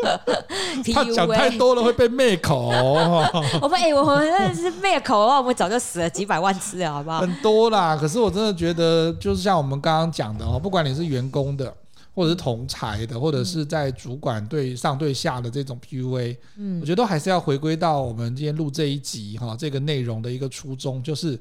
[0.84, 0.92] PUA？
[0.92, 2.68] 他讲太多了会被灭口。
[3.62, 7.20] 我们哎，我们那是灭口的话，我们早就死了几百万次了，好不好？
[7.20, 11.74] 很多啦，可是我真的觉得，就是像我们刚刚讲的哦，不管你是员工的，
[12.16, 21.38] 或者是同才的，或者是在主管对上对下的这种 PUA，嗯，我觉得都还是要回归到我们今天录这一集哈，这个内容的一个初衷，就是。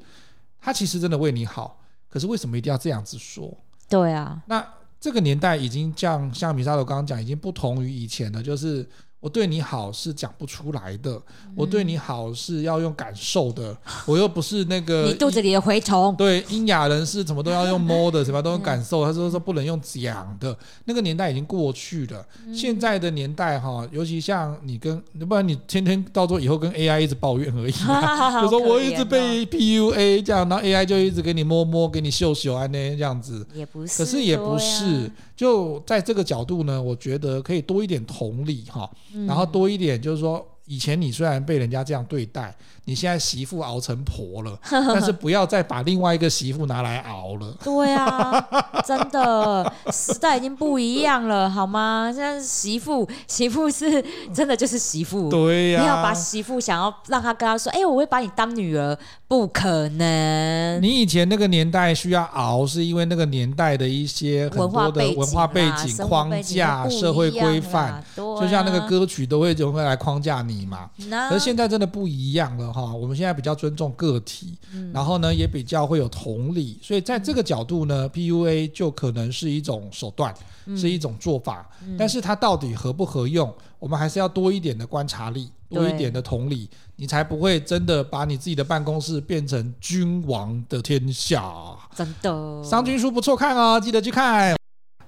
[0.60, 3.56] 他其实真的为你好，可是为什么一定要这样子说？
[3.88, 4.68] 对啊，那
[5.00, 8.86] 这个年代已经像像米沙头刚刚讲，已经不同于以前了，就是。
[9.26, 16.16] 我对你好是讲不出来的，嗯、我对你好是要用感受的，我又不是那个你肚子里的蛔虫。
[16.16, 19.04] 对，阴雅人是什么都要用摸的，什么都用感受。
[19.04, 22.24] 他说说不能用讲的，那个年代已经过去了。
[22.46, 27.72] 嗯、现在的年代哈，尤其像你跟，不然你天天到时候以后跟 AI 一直抱怨而已，
[28.44, 33.44] 就说我一直被 PUA 这样，然后 AI 就一直给你摸摸，给你秀秀啊那这样子。
[33.56, 35.10] 也不是，可是也不是。
[35.36, 38.90] 就在这个角度呢，我觉得可以多一点同理哈，
[39.28, 42.56] 然后多一点就是说，以前你虽然被人家这样对待。
[42.88, 47.52] 你现在媳妇熬成婆了， 但是不要再把另外一个媳妇拿来熬了。
[47.66, 48.40] 对啊，
[48.86, 52.12] 真的时代已经不一样了，好吗？
[52.14, 55.30] 现在媳妇媳妇是真的就是媳妇。
[55.34, 58.96] 对呀、啊，你要把媳妇想要让他跟他说，哎、欸，我会把你当女儿，
[59.28, 60.80] 不可能。
[60.80, 70.88] 你以前那个年代需要熬，是因为那个年代的一些很多的文化背景框架、社会规范，啊、就像那个歌曲都会总会来框架你嘛。
[71.10, 72.72] 那可是现在真的不一样了。
[72.72, 80.32] 哈，我们现在比较尊重个体，嗯、然后呢，也比较会有同理，所以在这个角度呢、嗯、，PUA 就可能是一种手段，
[80.68, 91.52] 嗯、是一种做法，嗯、但是它到底合不合用，我们还是要多一点的观察力，多一点的同理，你才不会真的把你自己的办公室变成君王的天下。
[91.96, 94.56] 真的，商君书不错看哦，记得去看。